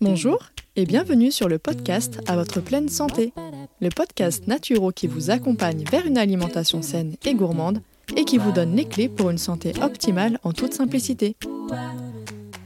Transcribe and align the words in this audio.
Bonjour 0.00 0.38
et 0.74 0.84
bienvenue 0.84 1.30
sur 1.30 1.48
le 1.48 1.60
podcast 1.60 2.18
À 2.26 2.34
votre 2.34 2.60
pleine 2.60 2.88
santé, 2.88 3.32
le 3.80 3.88
podcast 3.90 4.48
naturo 4.48 4.90
qui 4.90 5.06
vous 5.06 5.30
accompagne 5.30 5.84
vers 5.88 6.04
une 6.04 6.18
alimentation 6.18 6.82
saine 6.82 7.14
et 7.24 7.34
gourmande 7.34 7.82
et 8.16 8.24
qui 8.24 8.38
vous 8.38 8.50
donne 8.50 8.74
les 8.74 8.86
clés 8.86 9.08
pour 9.08 9.30
une 9.30 9.38
santé 9.38 9.74
optimale 9.80 10.40
en 10.42 10.52
toute 10.52 10.74
simplicité. 10.74 11.36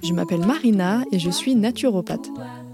Je 0.02 0.14
m'appelle 0.14 0.46
Marina 0.46 1.02
et 1.12 1.18
je 1.18 1.28
suis 1.28 1.54
naturopathe. 1.54 2.30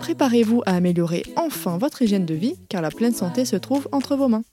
Préparez-vous 0.00 0.62
à 0.66 0.76
améliorer 0.76 1.22
enfin 1.36 1.78
votre 1.78 2.02
hygiène 2.02 2.26
de 2.26 2.34
vie 2.34 2.56
car 2.68 2.82
la 2.82 2.90
pleine 2.90 3.14
santé 3.14 3.44
se 3.44 3.56
trouve 3.56 3.88
entre 3.92 4.16
vos 4.16 4.28
mains. 4.28 4.44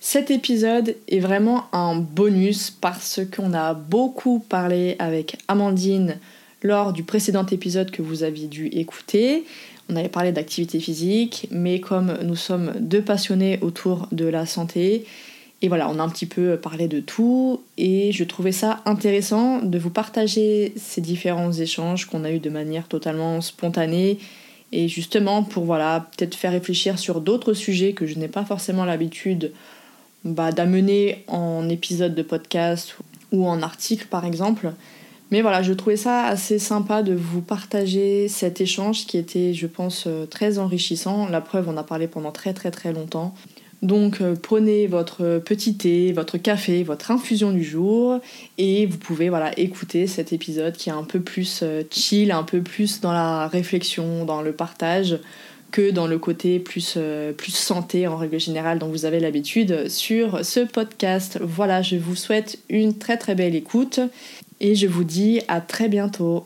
Cet 0.00 0.30
épisode 0.30 0.96
est 1.08 1.20
vraiment 1.20 1.66
un 1.72 1.96
bonus 1.96 2.70
parce 2.70 3.20
qu'on 3.34 3.52
a 3.52 3.74
beaucoup 3.74 4.38
parlé 4.38 4.96
avec 4.98 5.36
Amandine 5.46 6.18
lors 6.62 6.92
du 6.92 7.02
précédent 7.02 7.46
épisode 7.46 7.90
que 7.90 8.02
vous 8.02 8.22
aviez 8.22 8.46
dû 8.46 8.66
écouter. 8.68 9.44
On 9.88 9.96
avait 9.96 10.08
parlé 10.08 10.32
d'activité 10.32 10.80
physique, 10.80 11.48
mais 11.50 11.80
comme 11.80 12.16
nous 12.22 12.36
sommes 12.36 12.72
deux 12.78 13.02
passionnés 13.02 13.58
autour 13.60 14.08
de 14.12 14.24
la 14.24 14.46
santé, 14.46 15.04
et 15.62 15.68
voilà, 15.68 15.90
on 15.90 15.98
a 15.98 16.02
un 16.02 16.08
petit 16.08 16.26
peu 16.26 16.56
parlé 16.56 16.88
de 16.88 17.00
tout, 17.00 17.62
et 17.76 18.12
je 18.12 18.24
trouvais 18.24 18.52
ça 18.52 18.80
intéressant 18.86 19.60
de 19.60 19.78
vous 19.78 19.90
partager 19.90 20.72
ces 20.76 21.00
différents 21.00 21.52
échanges 21.52 22.06
qu'on 22.06 22.24
a 22.24 22.30
eu 22.30 22.38
de 22.38 22.50
manière 22.50 22.88
totalement 22.88 23.40
spontanée, 23.40 24.18
et 24.72 24.88
justement 24.88 25.42
pour 25.42 25.64
voilà, 25.64 26.08
peut-être 26.16 26.34
faire 26.34 26.52
réfléchir 26.52 26.98
sur 26.98 27.20
d'autres 27.20 27.54
sujets 27.54 27.92
que 27.92 28.06
je 28.06 28.18
n'ai 28.18 28.28
pas 28.28 28.44
forcément 28.44 28.84
l'habitude 28.84 29.52
bah, 30.24 30.52
d'amener 30.52 31.24
en 31.28 31.68
épisode 31.68 32.14
de 32.14 32.22
podcast 32.22 32.96
ou 33.32 33.46
en 33.46 33.62
article 33.62 34.06
par 34.06 34.24
exemple. 34.24 34.72
Mais 35.30 35.42
voilà, 35.42 35.62
je 35.62 35.72
trouvais 35.72 35.96
ça 35.96 36.24
assez 36.24 36.58
sympa 36.58 37.02
de 37.02 37.14
vous 37.14 37.40
partager 37.40 38.26
cet 38.28 38.60
échange 38.60 39.06
qui 39.06 39.16
était, 39.16 39.54
je 39.54 39.68
pense, 39.68 40.04
euh, 40.08 40.26
très 40.26 40.58
enrichissant. 40.58 41.28
La 41.28 41.40
preuve, 41.40 41.68
on 41.68 41.76
a 41.76 41.84
parlé 41.84 42.08
pendant 42.08 42.32
très 42.32 42.52
très 42.52 42.72
très 42.72 42.92
longtemps. 42.92 43.32
Donc 43.82 44.20
euh, 44.20 44.34
prenez 44.40 44.86
votre 44.86 45.38
petit 45.38 45.76
thé, 45.76 46.12
votre 46.12 46.36
café, 46.36 46.82
votre 46.82 47.10
infusion 47.10 47.50
du 47.50 47.64
jour 47.64 48.20
et 48.58 48.84
vous 48.84 48.98
pouvez 48.98 49.30
voilà 49.30 49.58
écouter 49.58 50.06
cet 50.06 50.32
épisode 50.32 50.76
qui 50.76 50.90
est 50.90 50.92
un 50.92 51.04
peu 51.04 51.20
plus 51.20 51.60
euh, 51.62 51.82
chill, 51.90 52.30
un 52.30 52.42
peu 52.42 52.60
plus 52.60 53.00
dans 53.00 53.12
la 53.12 53.48
réflexion, 53.48 54.24
dans 54.24 54.42
le 54.42 54.52
partage 54.52 55.18
que 55.70 55.90
dans 55.90 56.08
le 56.08 56.18
côté 56.18 56.58
plus, 56.58 56.98
plus 57.36 57.54
santé 57.54 58.08
en 58.08 58.16
règle 58.16 58.40
générale 58.40 58.80
dont 58.80 58.88
vous 58.88 59.04
avez 59.04 59.20
l'habitude 59.20 59.88
sur 59.88 60.44
ce 60.44 60.58
podcast. 60.58 61.38
Voilà, 61.40 61.80
je 61.80 61.94
vous 61.94 62.16
souhaite 62.16 62.58
une 62.68 62.98
très 62.98 63.16
très 63.16 63.36
belle 63.36 63.54
écoute 63.54 64.00
et 64.58 64.74
je 64.74 64.88
vous 64.88 65.04
dis 65.04 65.42
à 65.46 65.60
très 65.60 65.88
bientôt. 65.88 66.44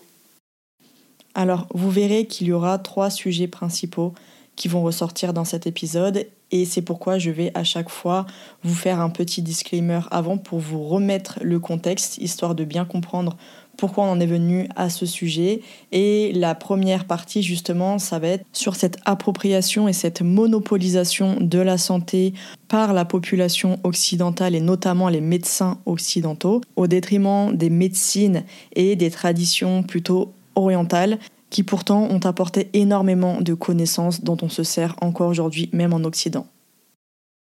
Alors, 1.35 1.67
vous 1.73 1.91
verrez 1.91 2.27
qu'il 2.27 2.49
y 2.49 2.53
aura 2.53 2.79
trois 2.79 3.09
sujets 3.09 3.49
principaux 3.49 4.13
qui 4.57 4.69
vont 4.69 4.83
ressortir 4.83 5.33
dans 5.33 5.45
cet 5.45 5.67
épisode 5.67 6.27
et 6.55 6.65
c'est 6.67 6.83
pourquoi 6.83 7.19
je 7.19 7.31
vais 7.31 7.51
à 7.55 7.65
chaque 7.65 7.89
fois 7.89 8.27
vous 8.63 8.77
faire 8.77 9.01
un 9.01 9.11
petit 9.11 9.43
disclaimer 9.43 10.01
avant 10.13 10.39
pour 10.39 10.61
vous 10.61 10.85
remettre 10.85 11.41
le 11.43 11.59
contexte, 11.59 12.19
histoire 12.19 12.55
de 12.55 12.63
bien 12.63 12.85
comprendre 12.85 13.37
pourquoi 13.77 14.05
on 14.05 14.11
en 14.11 14.21
est 14.21 14.27
venu 14.27 14.69
à 14.77 14.89
ce 14.89 15.05
sujet. 15.05 15.63
Et 15.91 16.33
la 16.33 16.55
première 16.55 17.07
partie, 17.07 17.43
justement, 17.43 17.99
ça 17.99 18.21
va 18.21 18.29
être 18.29 18.45
sur 18.53 18.77
cette 18.77 18.99
appropriation 19.05 19.89
et 19.89 19.93
cette 19.93 20.23
monopolisation 20.23 21.39
de 21.41 21.59
la 21.59 21.77
santé 21.77 22.35
par 22.69 22.93
la 22.93 23.05
population 23.05 23.81
occidentale 23.83 24.55
et 24.55 24.61
notamment 24.61 25.09
les 25.09 25.21
médecins 25.21 25.79
occidentaux, 25.87 26.61
au 26.77 26.87
détriment 26.87 27.57
des 27.57 27.71
médecines 27.71 28.45
et 28.77 28.95
des 28.95 29.11
traditions 29.11 29.83
plutôt 29.83 30.33
orientales 30.55 31.19
qui 31.55 31.63
pourtant 31.63 32.09
ont 32.11 32.19
apporté 32.19 32.69
énormément 32.73 33.41
de 33.41 33.55
connaissances 33.55 34.25
dont 34.25 34.37
on 34.43 34.49
se 34.49 34.65
sert 34.65 34.97
encore 35.01 35.29
aujourd'hui, 35.29 35.71
même 35.73 35.93
en 35.93 36.03
Occident. 36.03 36.49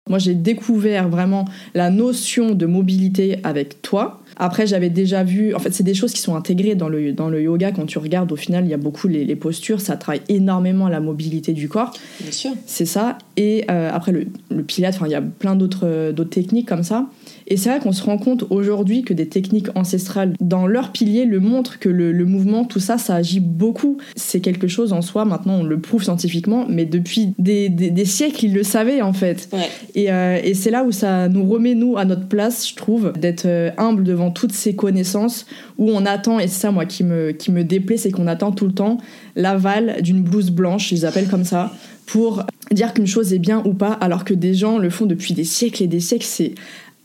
Moi, 0.09 0.17
j'ai 0.17 0.33
découvert 0.33 1.09
vraiment 1.09 1.45
la 1.75 1.91
notion 1.91 2.55
de 2.55 2.65
mobilité 2.65 3.39
avec 3.43 3.83
toi. 3.83 4.19
Après, 4.39 4.65
j'avais 4.65 4.89
déjà 4.89 5.23
vu, 5.23 5.53
en 5.53 5.59
fait, 5.59 5.73
c'est 5.73 5.83
des 5.83 5.93
choses 5.93 6.13
qui 6.13 6.21
sont 6.21 6.35
intégrées 6.35 6.75
dans 6.75 6.89
le, 6.89 7.11
dans 7.11 7.29
le 7.29 7.41
yoga. 7.41 7.71
Quand 7.71 7.85
tu 7.85 7.99
regardes, 7.99 8.31
au 8.31 8.37
final, 8.37 8.65
il 8.65 8.69
y 8.69 8.73
a 8.73 8.77
beaucoup 8.77 9.07
les, 9.07 9.35
postures, 9.35 9.81
ça 9.81 9.97
travaille 9.97 10.21
énormément 10.29 10.87
la 10.87 10.99
mobilité 10.99 11.53
du 11.53 11.69
corps. 11.69 11.93
Bien 12.21 12.31
sûr. 12.31 12.51
C'est 12.65 12.85
ça. 12.85 13.17
Et 13.37 13.65
euh, 13.69 13.89
après, 13.93 14.11
le, 14.11 14.27
le 14.49 14.63
pilate, 14.63 14.97
il 15.05 15.11
y 15.11 15.15
a 15.15 15.21
plein 15.21 15.55
d'autres 15.55 16.23
techniques 16.23 16.67
comme 16.67 16.83
ça. 16.83 17.09
Et 17.49 17.57
c'est 17.57 17.69
vrai 17.69 17.79
qu'on 17.79 17.91
se 17.91 18.03
rend 18.03 18.17
compte 18.17 18.45
aujourd'hui 18.51 19.01
que 19.01 19.13
des 19.13 19.27
techniques 19.27 19.67
ancestrales, 19.75 20.33
dans 20.39 20.67
leur 20.67 20.91
pilier, 20.91 21.25
le 21.25 21.39
montrent 21.39 21.79
que 21.79 21.89
le, 21.89 22.13
mouvement, 22.25 22.63
tout 22.63 22.79
ça, 22.79 22.97
ça 22.99 23.15
agit 23.15 23.39
beaucoup. 23.39 23.97
C'est 24.15 24.39
quelque 24.39 24.67
chose 24.67 24.93
en 24.93 25.01
soi, 25.01 25.25
maintenant 25.25 25.55
on 25.55 25.63
le 25.63 25.79
prouve 25.79 26.03
scientifiquement, 26.03 26.65
mais 26.69 26.85
depuis 26.85 27.33
des, 27.39 27.69
des, 27.69 28.05
siècles, 28.05 28.45
ils 28.45 28.53
le 28.53 28.63
savaient 28.63 29.01
en 29.01 29.13
fait. 29.13 29.49
Et, 29.95 30.11
euh, 30.11 30.39
et 30.43 30.53
c'est 30.53 30.69
là 30.69 30.83
où 30.83 30.91
ça 30.91 31.27
nous 31.27 31.43
remet, 31.49 31.73
nous, 31.73 31.97
à 31.97 32.05
notre 32.05 32.27
place, 32.27 32.69
je 32.69 32.75
trouve, 32.75 33.13
d'être 33.19 33.45
euh, 33.45 33.71
humble 33.77 34.03
devant 34.03 34.28
toutes 34.29 34.53
ces 34.53 34.75
connaissances, 34.75 35.45
où 35.77 35.89
on 35.91 36.05
attend, 36.05 36.39
et 36.39 36.47
c'est 36.47 36.61
ça 36.61 36.71
moi 36.71 36.85
qui 36.85 37.03
me, 37.03 37.31
qui 37.31 37.51
me 37.51 37.63
déplaît, 37.63 37.97
c'est 37.97 38.11
qu'on 38.11 38.27
attend 38.27 38.51
tout 38.51 38.65
le 38.65 38.73
temps 38.73 38.97
l'aval 39.35 40.01
d'une 40.01 40.21
blouse 40.21 40.51
blanche, 40.51 40.91
ils 40.91 41.05
appellent 41.05 41.29
comme 41.29 41.45
ça, 41.45 41.73
pour 42.05 42.43
dire 42.71 42.93
qu'une 42.93 43.07
chose 43.07 43.33
est 43.33 43.39
bien 43.39 43.61
ou 43.65 43.73
pas, 43.73 43.93
alors 43.93 44.25
que 44.25 44.33
des 44.33 44.53
gens 44.53 44.77
le 44.77 44.89
font 44.89 45.05
depuis 45.05 45.33
des 45.33 45.43
siècles 45.43 45.83
et 45.83 45.87
des 45.87 45.99
siècles. 45.99 46.25
C'est 46.25 46.55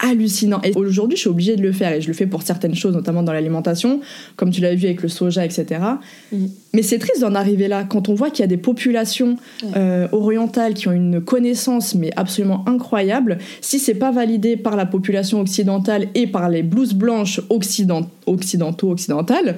hallucinant. 0.05 0.61
Et 0.63 0.73
aujourd'hui, 0.77 1.17
je 1.17 1.23
suis 1.23 1.31
obligée 1.31 1.57
de 1.57 1.63
le 1.63 1.73
faire 1.73 1.93
et 1.93 2.01
je 2.01 2.09
le 2.09 2.13
fais 2.13 2.27
pour 2.27 2.43
certaines 2.43 2.75
choses, 2.75 2.95
notamment 2.95 3.23
dans 3.23 3.33
l'alimentation, 3.33 4.01
comme 4.37 4.51
tu 4.51 4.61
l'as 4.61 4.75
vu 4.75 4.87
avec 4.87 5.03
le 5.03 5.09
soja, 5.09 5.45
etc. 5.45 5.81
Mais 6.73 6.83
c'est 6.83 6.99
triste 6.99 7.21
d'en 7.21 7.35
arriver 7.35 7.69
là 7.69 7.85
quand 7.85 8.09
on 8.09 8.15
voit 8.15 8.31
qu'il 8.31 8.41
y 8.41 8.45
a 8.45 8.49
des 8.49 8.57
populations 8.57 9.37
euh, 9.77 10.09
orientales 10.13 10.75
qui 10.75 10.89
ont 10.89 10.93
une 10.93 11.21
connaissance 11.21 11.95
mais 11.95 12.11
absolument 12.17 12.65
incroyable. 12.69 13.39
Si 13.61 13.79
c'est 13.79 13.95
pas 13.95 14.11
validé 14.11 14.57
par 14.57 14.77
la 14.77 14.87
population 14.87 15.41
occidentale 15.41 16.09
et 16.15 16.27
par 16.27 16.49
les 16.49 16.63
blouses 16.63 16.95
blanches 16.95 17.41
occident 17.49 18.09
occidentaux 18.27 18.91
occidentales, 18.91 19.57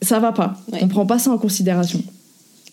ça 0.00 0.18
va 0.18 0.32
pas. 0.32 0.58
On 0.80 0.88
prend 0.88 1.06
pas 1.06 1.18
ça 1.18 1.30
en 1.30 1.38
considération. 1.38 2.02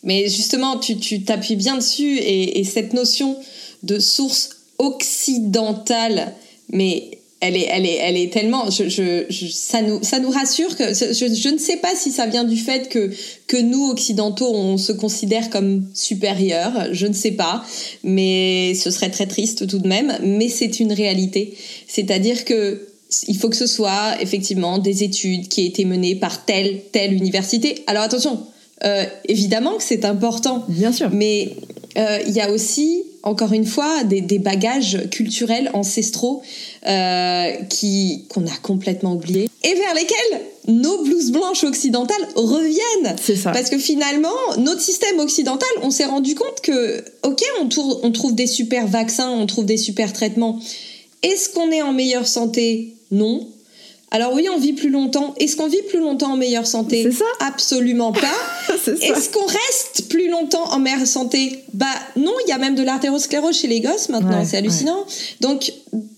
Mais 0.03 0.27
justement, 0.27 0.77
tu 0.77 1.23
t'appuies 1.23 1.55
bien 1.55 1.77
dessus 1.77 2.17
et, 2.17 2.59
et 2.59 2.63
cette 2.63 2.93
notion 2.93 3.37
de 3.83 3.99
source 3.99 4.61
occidentale 4.77 6.33
mais 6.71 7.21
elle 7.41 7.57
est, 7.57 7.67
elle 7.69 7.85
est, 7.87 7.95
elle 7.95 8.17
est 8.17 8.31
tellement, 8.31 8.69
je, 8.69 8.87
je, 8.87 9.47
ça 9.49 9.81
nous, 9.81 10.03
ça 10.03 10.19
nous 10.19 10.29
rassure 10.29 10.77
que 10.77 10.93
je, 10.93 11.33
je, 11.33 11.49
ne 11.49 11.57
sais 11.57 11.77
pas 11.77 11.95
si 11.95 12.11
ça 12.11 12.27
vient 12.27 12.43
du 12.43 12.55
fait 12.55 12.87
que 12.87 13.09
que 13.47 13.57
nous 13.57 13.89
occidentaux 13.89 14.53
on 14.53 14.77
se 14.77 14.91
considère 14.91 15.49
comme 15.49 15.87
supérieurs, 15.95 16.89
je 16.91 17.07
ne 17.07 17.13
sais 17.13 17.31
pas, 17.31 17.65
mais 18.03 18.75
ce 18.75 18.91
serait 18.91 19.09
très 19.09 19.25
triste 19.25 19.67
tout 19.67 19.79
de 19.79 19.87
même. 19.87 20.15
Mais 20.23 20.49
c'est 20.49 20.79
une 20.79 20.93
réalité, 20.93 21.57
c'est-à-dire 21.87 22.45
que 22.45 22.87
il 23.27 23.35
faut 23.35 23.49
que 23.49 23.57
ce 23.57 23.67
soit 23.67 24.21
effectivement 24.21 24.77
des 24.77 25.03
études 25.03 25.47
qui 25.47 25.63
aient 25.63 25.67
été 25.67 25.83
menées 25.83 26.15
par 26.15 26.45
telle 26.45 26.81
telle 26.91 27.11
université. 27.11 27.83
Alors 27.87 28.03
attention, 28.03 28.45
euh, 28.83 29.03
évidemment 29.27 29.77
que 29.77 29.83
c'est 29.83 30.05
important, 30.05 30.63
bien 30.69 30.91
sûr, 30.91 31.09
mais 31.11 31.55
euh, 31.97 32.19
il 32.27 32.33
y 32.33 32.39
a 32.39 32.51
aussi 32.51 33.03
encore 33.23 33.53
une 33.53 33.65
fois, 33.65 34.03
des, 34.03 34.39
bagages 34.39 35.09
culturels 35.11 35.69
ancestraux 35.73 36.41
euh, 36.87 37.51
qui 37.69 38.25
qu'on 38.29 38.45
a 38.47 38.57
complètement 38.61 39.13
oubliés 39.13 39.49
et 39.63 39.73
vers 39.75 39.93
lesquels 39.93 40.41
nos 40.67 41.03
blouses 41.03 41.31
blanches 41.31 41.63
occidentales 41.63 42.27
reviennent. 42.35 43.15
C'est 43.21 43.35
ça. 43.35 43.51
Parce 43.51 43.69
que 43.69 43.77
finalement, 43.77 44.29
notre 44.57 44.81
système 44.81 45.19
occidental, 45.19 45.69
on 45.81 45.91
s'est 45.91 46.05
rendu 46.05 46.35
compte 46.35 46.61
que, 46.61 47.03
ok, 47.23 47.43
on, 47.61 47.69
on 48.03 48.11
trouve 48.11 48.35
des 48.35 48.47
super 48.47 48.87
vaccins, 48.87 49.29
on 49.29 49.45
trouve 49.45 49.65
des 49.65 49.77
super 49.77 50.13
traitements. 50.13 50.59
Est-ce 51.23 51.49
qu'on 51.49 51.71
est 51.71 51.81
en 51.81 51.93
meilleure 51.93 52.27
santé? 52.27 52.95
Non. 53.11 53.47
Alors 54.13 54.33
oui, 54.33 54.47
on 54.53 54.59
vit 54.59 54.73
plus 54.73 54.89
longtemps. 54.89 55.33
Est-ce 55.37 55.55
qu'on 55.55 55.67
vit 55.67 55.81
plus 55.87 55.99
longtemps 55.99 56.33
en 56.33 56.37
meilleure 56.37 56.67
santé? 56.67 57.03
C'est 57.03 57.17
ça 57.17 57.25
Absolument 57.39 58.11
pas. 58.11 58.27
Est-ce 58.85 59.29
qu'on 59.29 59.45
reste 59.45 60.09
plus 60.09 60.29
longtemps 60.29 60.69
en 60.73 60.79
meilleure 60.79 61.07
santé? 61.07 61.63
Bah 61.73 61.85
non, 62.17 62.33
il 62.45 62.49
y 62.49 62.51
a 62.51 62.57
même 62.57 62.75
de 62.75 62.83
l'artérosclérose 62.83 63.57
chez 63.57 63.67
les 63.67 63.79
gosses 63.79 64.09
maintenant, 64.09 64.43
c'est 64.45 64.57
hallucinant. 64.57 65.05
Donc, 65.39 65.71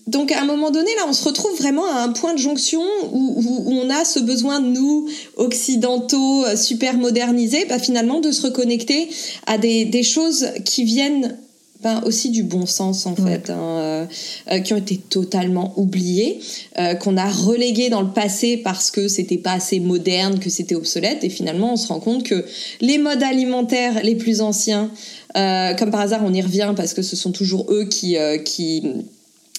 donc 0.08 0.32
à 0.32 0.40
un 0.40 0.44
moment 0.44 0.72
donné, 0.72 0.90
là, 0.96 1.02
on 1.08 1.12
se 1.12 1.24
retrouve 1.24 1.56
vraiment 1.56 1.86
à 1.86 2.00
un 2.00 2.10
point 2.10 2.34
de 2.34 2.38
jonction 2.38 2.82
où, 3.12 3.34
où, 3.36 3.72
on 3.72 3.88
a 3.90 4.04
ce 4.04 4.18
besoin 4.18 4.60
de 4.60 4.66
nous, 4.66 5.08
occidentaux, 5.36 6.44
euh, 6.46 6.56
super 6.56 6.94
modernisés, 6.98 7.64
bah, 7.68 7.78
finalement 7.78 8.20
de 8.20 8.32
se 8.32 8.42
reconnecter 8.42 9.08
à 9.46 9.56
des, 9.56 9.84
des 9.84 10.02
choses 10.02 10.48
qui 10.64 10.82
viennent 10.82 11.38
ben, 11.84 12.00
aussi 12.06 12.30
du 12.30 12.42
bon 12.44 12.64
sens 12.64 13.04
en 13.04 13.14
fait, 13.14 13.50
hein, 13.50 13.58
euh, 13.58 14.06
euh, 14.50 14.60
qui 14.60 14.72
ont 14.72 14.78
été 14.78 14.96
totalement 14.96 15.74
oubliés, 15.76 16.40
euh, 16.78 16.94
qu'on 16.94 17.18
a 17.18 17.30
relégués 17.30 17.90
dans 17.90 18.00
le 18.00 18.08
passé 18.08 18.56
parce 18.56 18.90
que 18.90 19.06
c'était 19.06 19.36
pas 19.36 19.52
assez 19.52 19.80
moderne, 19.80 20.38
que 20.38 20.48
c'était 20.48 20.76
obsolète, 20.76 21.24
et 21.24 21.28
finalement 21.28 21.74
on 21.74 21.76
se 21.76 21.88
rend 21.88 22.00
compte 22.00 22.22
que 22.22 22.46
les 22.80 22.96
modes 22.96 23.22
alimentaires 23.22 24.02
les 24.02 24.14
plus 24.14 24.40
anciens, 24.40 24.90
comme 25.34 25.90
par 25.90 26.00
hasard 26.00 26.22
on 26.24 26.32
y 26.32 26.40
revient 26.40 26.72
parce 26.74 26.94
que 26.94 27.02
ce 27.02 27.16
sont 27.16 27.32
toujours 27.32 27.66
eux 27.70 27.84
qui 27.84 28.16
qui 28.46 28.82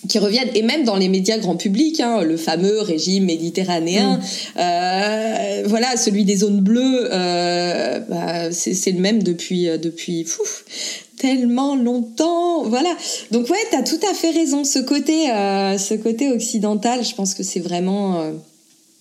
qui 0.08 0.20
reviennent 0.20 0.50
et 0.54 0.62
même 0.62 0.84
dans 0.84 0.96
les 0.96 1.10
médias 1.10 1.38
grand 1.38 1.56
public 1.56 2.00
hein, 2.00 2.22
le 2.22 2.38
fameux 2.38 2.82
régime 2.82 3.26
méditerranéen 3.26 4.18
mm. 4.18 5.68
voilà 5.68 5.98
celui 5.98 6.26
des 6.26 6.38
zones 6.38 6.62
bleues 6.62 7.10
bah, 8.10 8.52
c'est 8.52 8.92
le 8.92 9.00
même 9.00 9.24
depuis 9.24 9.68
depuis 9.78 10.24
fou, 10.24 10.44
tellement 11.18 11.76
longtemps. 11.76 12.64
Voilà. 12.64 12.96
Donc 13.32 13.50
ouais, 13.50 13.58
tu 13.70 13.78
as 13.78 13.84
tout 13.84 14.00
à 14.10 14.14
fait 14.14 14.32
raison. 14.32 14.64
Ce 14.64 14.80
côté, 14.80 15.32
euh, 15.32 15.78
ce 15.78 15.94
côté 15.94 16.32
occidental, 16.32 17.04
je 17.04 17.16
pense 17.16 17.34
que 17.34 17.44
c'est 17.44 17.60
vraiment... 17.60 18.32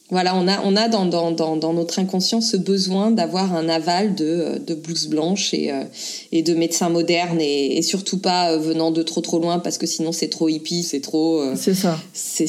Euh, 0.05 0.11
voilà, 0.11 0.37
on 0.37 0.47
a, 0.49 0.61
on 0.63 0.77
a 0.77 0.89
dans, 0.89 1.07
dans, 1.07 1.33
dans, 1.33 1.73
notre 1.73 1.99
inconscient 1.99 2.41
ce 2.41 2.57
besoin 2.57 3.11
d'avoir 3.11 3.55
un 3.55 3.69
aval 3.69 4.15
de, 4.15 4.59
de 4.65 4.75
blouse 4.75 5.09
blanche 5.09 5.55
et, 5.55 5.73
euh, 5.73 5.85
et 6.33 6.43
de 6.43 6.55
médecins 6.55 6.89
modernes 6.89 7.41
et, 7.41 7.83
surtout 7.83 8.19
pas 8.19 8.57
venant 8.57 8.91
de 8.91 9.03
trop 9.03 9.21
trop 9.21 9.39
loin 9.39 9.59
parce 9.59 9.79
que 9.79 9.87
sinon 9.87 10.13
c'est 10.13 10.29
trop 10.29 10.49
hippie, 10.49 10.83
c'est 10.83 11.01
trop... 11.01 11.43
c'est 11.57 11.75
ça. 11.75 11.99
C'est 12.13 12.49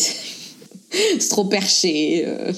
c'est 1.19 1.29
trop 1.29 1.45
perché. 1.45 2.23
Euh, 2.25 2.51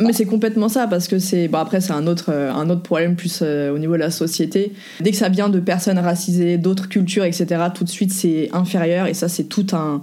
Mais 0.00 0.12
c'est 0.12 0.24
complètement 0.24 0.68
ça 0.68 0.86
parce 0.86 1.08
que 1.08 1.18
c'est 1.18 1.48
bon 1.48 1.58
après 1.58 1.80
c'est 1.80 1.92
un 1.92 2.06
autre 2.06 2.30
euh, 2.30 2.52
un 2.52 2.68
autre 2.70 2.82
problème 2.82 3.16
plus 3.16 3.40
euh, 3.42 3.72
au 3.72 3.78
niveau 3.78 3.94
de 3.94 4.00
la 4.00 4.10
société. 4.10 4.72
Dès 5.00 5.10
que 5.10 5.16
ça 5.16 5.28
vient 5.28 5.48
de 5.48 5.60
personnes 5.60 5.98
racisées, 5.98 6.58
d'autres 6.58 6.88
cultures, 6.88 7.24
etc. 7.24 7.46
Tout 7.74 7.84
de 7.84 7.90
suite 7.90 8.12
c'est 8.12 8.48
inférieur 8.52 9.06
et 9.06 9.14
ça 9.14 9.28
c'est 9.28 9.44
tout 9.44 9.66
un 9.72 10.02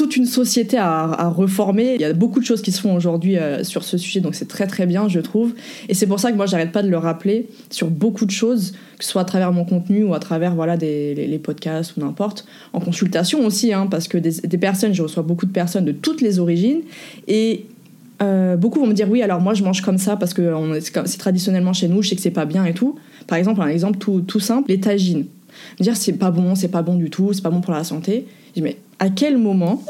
toute 0.00 0.16
une 0.16 0.24
société 0.24 0.78
à, 0.78 1.28
reformer. 1.28 1.94
Il 1.94 2.00
y 2.00 2.06
a 2.06 2.14
beaucoup 2.14 2.40
de 2.40 2.44
choses 2.46 2.62
qui 2.62 2.72
se 2.72 2.80
font 2.80 2.94
aujourd'hui 2.94 3.36
euh, 3.36 3.64
sur 3.64 3.84
ce 3.84 3.98
sujet, 3.98 4.20
donc 4.20 4.34
c'est 4.34 4.48
très 4.48 4.66
très 4.66 4.86
bien, 4.86 5.08
je 5.08 5.20
trouve. 5.20 5.52
Et 5.90 5.94
c'est 5.94 6.06
pour 6.06 6.18
ça 6.18 6.32
que 6.32 6.36
moi, 6.38 6.46
j'arrête 6.46 6.72
pas 6.72 6.82
de 6.82 6.88
le 6.88 6.96
rappeler 6.96 7.50
sur 7.68 7.90
beaucoup 7.90 8.24
de 8.24 8.30
choses, 8.30 8.72
que 8.96 9.04
ce 9.04 9.10
soit 9.10 9.20
à 9.20 9.24
travers 9.26 9.52
mon 9.52 9.66
contenu 9.66 10.04
ou 10.04 10.14
à 10.14 10.18
travers 10.18 10.54
voilà 10.54 10.78
des, 10.78 11.14
les, 11.14 11.38
podcasts 11.38 11.98
ou 11.98 12.00
n'importe, 12.00 12.46
en 12.72 12.80
consultation 12.80 13.44
aussi, 13.44 13.74
hein, 13.74 13.88
parce 13.90 14.08
que 14.08 14.16
des, 14.16 14.58
personnes, 14.58 14.94
je 14.94 15.02
reçois 15.02 15.22
beaucoup 15.22 15.44
de 15.44 15.52
personnes 15.52 15.84
de 15.84 15.92
toutes 15.92 16.22
les 16.22 16.38
origines, 16.38 16.80
et 17.28 17.66
euh, 18.22 18.56
beaucoup 18.56 18.80
vont 18.80 18.86
me 18.86 18.94
dire 18.94 19.10
oui, 19.10 19.20
alors 19.20 19.42
moi 19.42 19.52
je 19.52 19.62
mange 19.62 19.82
comme 19.82 19.98
ça 19.98 20.16
parce 20.16 20.32
que 20.32 20.80
c'est 20.80 21.18
traditionnellement 21.18 21.74
chez 21.74 21.88
nous, 21.88 22.00
je 22.00 22.08
sais 22.08 22.16
que 22.16 22.22
c'est 22.22 22.30
pas 22.30 22.46
bien 22.46 22.64
et 22.64 22.72
tout. 22.72 22.96
Par 23.26 23.36
exemple, 23.36 23.60
un 23.60 23.68
exemple 23.68 23.98
tout, 23.98 24.22
tout 24.22 24.40
simple, 24.40 24.70
les 24.70 24.80
tagines. 24.80 25.26
Me 25.78 25.84
dire 25.84 25.94
c'est 25.94 26.14
pas 26.14 26.30
bon, 26.30 26.54
c'est 26.54 26.68
pas 26.68 26.80
bon 26.80 26.94
du 26.94 27.10
tout, 27.10 27.34
c'est 27.34 27.42
pas 27.42 27.50
bon 27.50 27.60
pour 27.60 27.74
la 27.74 27.84
santé. 27.84 28.24
Je 28.48 28.54
dis 28.54 28.62
mais 28.62 28.78
à 29.00 29.08
quel 29.08 29.36
moment 29.38 29.82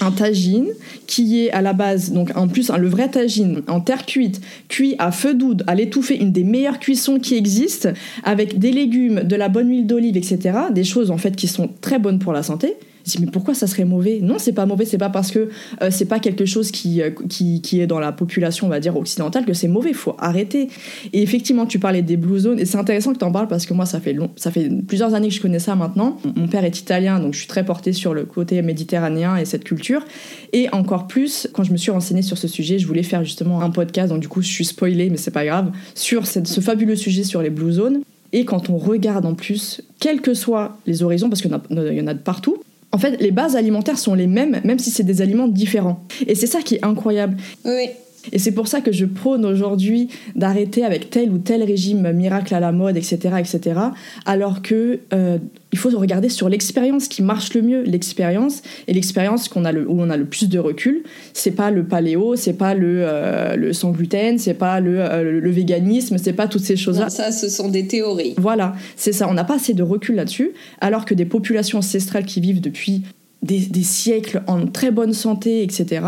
un 0.00 0.10
tagine 0.10 0.68
qui 1.06 1.44
est 1.44 1.50
à 1.50 1.60
la 1.60 1.72
base, 1.72 2.12
donc 2.12 2.30
en 2.36 2.48
plus 2.48 2.70
le 2.70 2.88
vrai 2.88 3.08
tagine 3.08 3.62
en 3.68 3.80
terre 3.80 4.06
cuite, 4.06 4.40
cuit 4.68 4.94
à 4.98 5.12
feu 5.12 5.34
doux, 5.34 5.56
à 5.66 5.74
l'étouffer, 5.74 6.16
une 6.16 6.32
des 6.32 6.44
meilleures 6.44 6.78
cuissons 6.78 7.18
qui 7.18 7.36
existent, 7.36 7.90
avec 8.24 8.58
des 8.58 8.72
légumes, 8.72 9.22
de 9.24 9.36
la 9.36 9.48
bonne 9.48 9.68
huile 9.68 9.86
d'olive, 9.86 10.16
etc. 10.16 10.58
Des 10.72 10.84
choses 10.84 11.10
en 11.10 11.18
fait 11.18 11.36
qui 11.36 11.48
sont 11.48 11.68
très 11.80 11.98
bonnes 11.98 12.18
pour 12.18 12.32
la 12.32 12.42
santé. 12.42 12.76
Je 13.06 13.12
dis, 13.12 13.18
mais 13.20 13.30
pourquoi 13.30 13.54
ça 13.54 13.66
serait 13.66 13.84
mauvais? 13.84 14.20
Non, 14.22 14.36
c'est 14.38 14.52
pas 14.52 14.66
mauvais, 14.66 14.84
c'est 14.84 14.98
pas 14.98 15.08
parce 15.08 15.30
que 15.30 15.48
euh, 15.82 15.90
c'est 15.90 16.04
pas 16.04 16.18
quelque 16.18 16.44
chose 16.44 16.70
qui, 16.70 17.02
euh, 17.02 17.10
qui, 17.28 17.80
est 17.80 17.86
dans 17.86 18.00
la 18.00 18.12
population, 18.12 18.66
on 18.66 18.70
va 18.70 18.80
dire, 18.80 18.96
occidentale 18.96 19.44
que 19.44 19.54
c'est 19.54 19.68
mauvais, 19.68 19.90
il 19.90 19.96
faut 19.96 20.16
arrêter. 20.18 20.68
Et 21.12 21.22
effectivement, 21.22 21.66
tu 21.66 21.78
parlais 21.78 22.02
des 22.02 22.16
blue 22.16 22.38
zones, 22.38 22.60
et 22.60 22.64
c'est 22.64 22.78
intéressant 22.78 23.12
que 23.12 23.18
tu 23.18 23.24
en 23.24 23.32
parles 23.32 23.48
parce 23.48 23.66
que 23.66 23.74
moi, 23.74 23.86
ça 23.86 24.00
fait, 24.00 24.12
long, 24.12 24.30
ça 24.36 24.50
fait 24.50 24.68
plusieurs 24.86 25.14
années 25.14 25.28
que 25.28 25.34
je 25.34 25.40
connais 25.40 25.58
ça 25.58 25.74
maintenant. 25.74 26.18
Mon 26.36 26.48
père 26.48 26.64
est 26.64 26.78
italien, 26.78 27.20
donc 27.20 27.34
je 27.34 27.38
suis 27.38 27.48
très 27.48 27.64
portée 27.64 27.92
sur 27.92 28.14
le 28.14 28.24
côté 28.24 28.60
méditerranéen 28.62 29.36
et 29.36 29.44
cette 29.44 29.64
culture. 29.64 30.04
Et 30.52 30.68
encore 30.72 31.06
plus, 31.06 31.48
quand 31.52 31.64
je 31.64 31.72
me 31.72 31.76
suis 31.76 31.90
renseignée 31.90 32.22
sur 32.22 32.38
ce 32.38 32.48
sujet, 32.48 32.78
je 32.78 32.86
voulais 32.86 33.02
faire 33.02 33.24
justement 33.24 33.62
un 33.62 33.70
podcast, 33.70 34.10
donc 34.10 34.20
du 34.20 34.28
coup, 34.28 34.42
je 34.42 34.48
suis 34.48 34.64
spoilée, 34.64 35.10
mais 35.10 35.16
c'est 35.16 35.30
pas 35.30 35.44
grave, 35.44 35.70
sur 35.94 36.26
ce 36.26 36.60
fabuleux 36.60 36.96
sujet 36.96 37.24
sur 37.24 37.42
les 37.42 37.50
blue 37.50 37.72
zones. 37.72 38.00
Et 38.32 38.44
quand 38.44 38.70
on 38.70 38.78
regarde 38.78 39.26
en 39.26 39.34
plus, 39.34 39.82
quels 39.98 40.20
que 40.20 40.34
soient 40.34 40.78
les 40.86 41.02
horizons, 41.02 41.28
parce 41.28 41.42
qu'il 41.42 41.50
y 41.50 42.00
en 42.00 42.06
a 42.06 42.14
de 42.14 42.18
partout, 42.18 42.58
en 42.92 42.98
fait, 42.98 43.20
les 43.20 43.30
bases 43.30 43.56
alimentaires 43.56 43.98
sont 43.98 44.14
les 44.14 44.26
mêmes, 44.26 44.60
même 44.64 44.78
si 44.78 44.90
c'est 44.90 45.04
des 45.04 45.22
aliments 45.22 45.48
différents. 45.48 46.04
Et 46.26 46.34
c'est 46.34 46.46
ça 46.46 46.60
qui 46.60 46.76
est 46.76 46.84
incroyable. 46.84 47.36
Oui. 47.64 47.90
Et 48.32 48.38
c'est 48.38 48.52
pour 48.52 48.68
ça 48.68 48.80
que 48.80 48.92
je 48.92 49.06
prône 49.06 49.44
aujourd'hui 49.44 50.08
d'arrêter 50.34 50.84
avec 50.84 51.10
tel 51.10 51.30
ou 51.30 51.38
tel 51.38 51.62
régime 51.62 52.12
miracle 52.12 52.54
à 52.54 52.60
la 52.60 52.72
mode, 52.72 52.96
etc., 52.96 53.18
etc. 53.38 53.80
Alors 54.26 54.62
que 54.62 55.00
euh, 55.12 55.38
il 55.72 55.78
faut 55.78 55.90
regarder 55.90 56.28
sur 56.28 56.48
l'expérience 56.48 57.08
qui 57.08 57.22
marche 57.22 57.54
le 57.54 57.62
mieux, 57.62 57.82
l'expérience 57.82 58.62
et 58.86 58.92
l'expérience 58.92 59.48
qu'on 59.48 59.64
a 59.64 59.72
le, 59.72 59.88
où 59.88 60.00
on 60.00 60.10
a 60.10 60.16
le 60.16 60.24
plus 60.24 60.48
de 60.48 60.58
recul. 60.58 61.02
C'est 61.32 61.52
pas 61.52 61.70
le 61.70 61.84
paléo, 61.84 62.36
c'est 62.36 62.54
pas 62.54 62.74
le, 62.74 63.02
euh, 63.02 63.56
le 63.56 63.72
sans 63.72 63.90
gluten, 63.90 64.38
c'est 64.38 64.54
pas 64.54 64.80
le, 64.80 65.00
euh, 65.00 65.40
le 65.40 65.50
véganisme, 65.50 66.18
c'est 66.18 66.32
pas 66.32 66.48
toutes 66.48 66.64
ces 66.64 66.76
choses-là. 66.76 67.08
Ça, 67.10 67.32
ce 67.32 67.48
sont 67.48 67.68
des 67.68 67.86
théories. 67.86 68.34
Voilà, 68.36 68.74
c'est 68.96 69.12
ça. 69.12 69.28
On 69.28 69.34
n'a 69.34 69.44
pas 69.44 69.56
assez 69.56 69.74
de 69.74 69.82
recul 69.82 70.16
là-dessus, 70.16 70.52
alors 70.80 71.04
que 71.04 71.14
des 71.14 71.24
populations 71.24 71.78
ancestrales 71.78 72.24
qui 72.24 72.40
vivent 72.40 72.60
depuis 72.60 73.02
des, 73.42 73.60
des 73.60 73.82
siècles 73.82 74.42
en 74.46 74.66
très 74.66 74.90
bonne 74.90 75.14
santé, 75.14 75.62
etc 75.62 76.00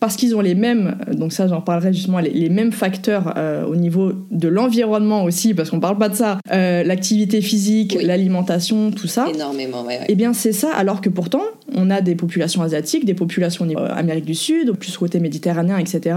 parce 0.00 0.16
qu'ils 0.16 0.36
ont 0.36 0.40
les 0.40 0.54
mêmes, 0.54 0.96
donc 1.12 1.32
ça 1.32 1.48
j'en 1.48 1.60
parlerai 1.60 1.92
justement, 1.92 2.18
les, 2.18 2.48
mêmes 2.48 2.72
facteurs 2.72 3.34
euh, 3.36 3.64
au 3.64 3.76
niveau 3.76 4.12
de 4.30 4.48
l'environnement 4.48 5.24
aussi, 5.24 5.54
parce 5.54 5.70
qu'on 5.70 5.80
parle 5.80 5.98
pas 5.98 6.08
de 6.08 6.14
ça, 6.14 6.38
euh, 6.52 6.82
l'activité 6.82 7.40
physique, 7.40 7.96
l'alimentation, 8.00 8.90
tout 8.90 9.08
ça. 9.08 9.26
Énormément, 9.32 9.84
ouais, 9.84 10.00
Eh 10.08 10.14
bien 10.14 10.32
c'est 10.32 10.52
ça, 10.52 10.72
alors 10.74 11.00
que 11.00 11.08
pourtant 11.08 11.42
on 11.74 11.90
a 11.90 12.00
des 12.00 12.14
populations 12.14 12.62
asiatiques, 12.62 13.04
des 13.04 13.14
populations 13.14 13.64
au 13.64 13.68
niveau 13.68 13.80
euh, 13.80 13.94
Amérique 13.94 14.26
du 14.26 14.34
Sud, 14.34 14.72
plus 14.72 14.96
côté 14.96 15.20
méditerranéen, 15.20 15.78
etc 15.78 16.16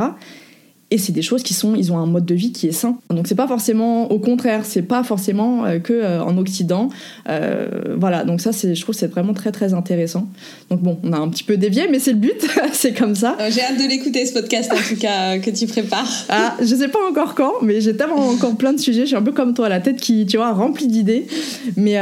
et 0.91 0.97
c'est 0.97 1.11
des 1.11 1.21
choses 1.21 1.43
qui 1.43 1.53
sont 1.53 1.75
ils 1.75 1.91
ont 1.91 1.97
un 1.97 2.05
mode 2.07 2.25
de 2.25 2.33
vie 2.33 2.51
qui 2.51 2.67
est 2.67 2.71
sain. 2.71 2.97
Donc 3.09 3.27
c'est 3.27 3.35
pas 3.35 3.47
forcément 3.47 4.11
au 4.11 4.19
contraire 4.19 4.65
c'est 4.65 4.81
pas 4.81 5.03
forcément 5.03 5.65
euh, 5.65 5.79
que 5.79 5.93
euh, 5.93 6.23
en 6.23 6.37
occident. 6.37 6.89
Euh, 7.29 7.67
voilà. 7.95 8.23
Donc 8.23 8.41
ça 8.41 8.51
c'est 8.51 8.73
je 8.73 8.81
trouve 8.81 8.95
c'est 8.95 9.07
vraiment 9.07 9.33
très 9.33 9.51
très 9.51 9.73
intéressant. 9.73 10.27
Donc 10.71 10.81
bon 10.81 10.99
on 11.03 11.13
a 11.13 11.17
un 11.17 11.29
petit 11.29 11.43
peu 11.43 11.57
dévié 11.57 11.87
mais 11.91 11.99
c'est 11.99 12.13
le 12.13 12.17
but. 12.17 12.47
C'est 12.71 12.93
comme 12.93 13.15
ça. 13.15 13.35
J'ai 13.49 13.61
hâte 13.61 13.77
de 13.77 13.89
l'écouter 13.89 14.25
ce 14.25 14.33
podcast 14.33 14.71
en 14.71 14.77
tout 14.77 14.99
cas 14.99 15.37
que 15.39 15.49
tu 15.49 15.67
prépares. 15.67 16.07
Ah 16.29 16.55
je 16.59 16.75
sais 16.75 16.87
pas 16.87 16.99
encore 17.09 17.35
quand 17.35 17.53
mais 17.61 17.81
j'ai 17.81 17.95
tellement 17.95 18.29
encore 18.29 18.55
plein 18.55 18.73
de 18.73 18.79
sujets. 18.79 19.01
Je 19.01 19.07
suis 19.07 19.15
un 19.15 19.21
peu 19.21 19.31
comme 19.31 19.53
toi 19.53 19.67
la 19.69 19.79
tête 19.79 19.99
qui 19.99 20.25
tu 20.25 20.37
vois 20.37 20.51
remplie 20.51 20.87
d'idées. 20.87 21.27
Mais 21.75 21.99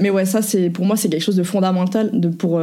mais 0.00 0.10
ouais 0.10 0.24
ça 0.24 0.42
c'est 0.42 0.70
pour 0.70 0.84
moi 0.84 0.96
c'est 0.96 1.08
quelque 1.08 1.22
chose 1.22 1.36
de 1.36 1.42
fondamental 1.42 2.10
de 2.12 2.28
pour 2.28 2.60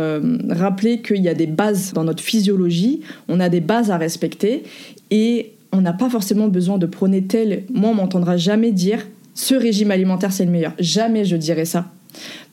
rappeler 0.49 1.01
qu'il 1.01 1.21
y 1.23 1.29
a 1.29 1.33
des 1.33 1.47
bases 1.47 1.93
dans 1.93 2.03
notre 2.03 2.23
physiologie. 2.23 3.01
On 3.27 3.39
a 3.39 3.49
des 3.49 3.61
bases 3.61 3.91
à 3.91 3.97
respecter. 3.97 4.63
Et 5.11 5.54
on 5.75 5.81
n'a 5.81 5.93
pas 5.93 6.09
forcément 6.09 6.47
besoin 6.47 6.77
de 6.77 6.85
prôner 6.85 7.23
tel. 7.23 7.63
Moi, 7.73 7.89
on 7.91 7.95
m'entendra 7.95 8.37
jamais 8.37 8.71
dire 8.71 9.05
ce 9.33 9.53
régime 9.53 9.91
alimentaire 9.91 10.31
c'est 10.31 10.45
le 10.45 10.51
meilleur. 10.51 10.73
Jamais 10.79 11.25
je 11.25 11.35
dirais 11.35 11.65
ça. 11.65 11.91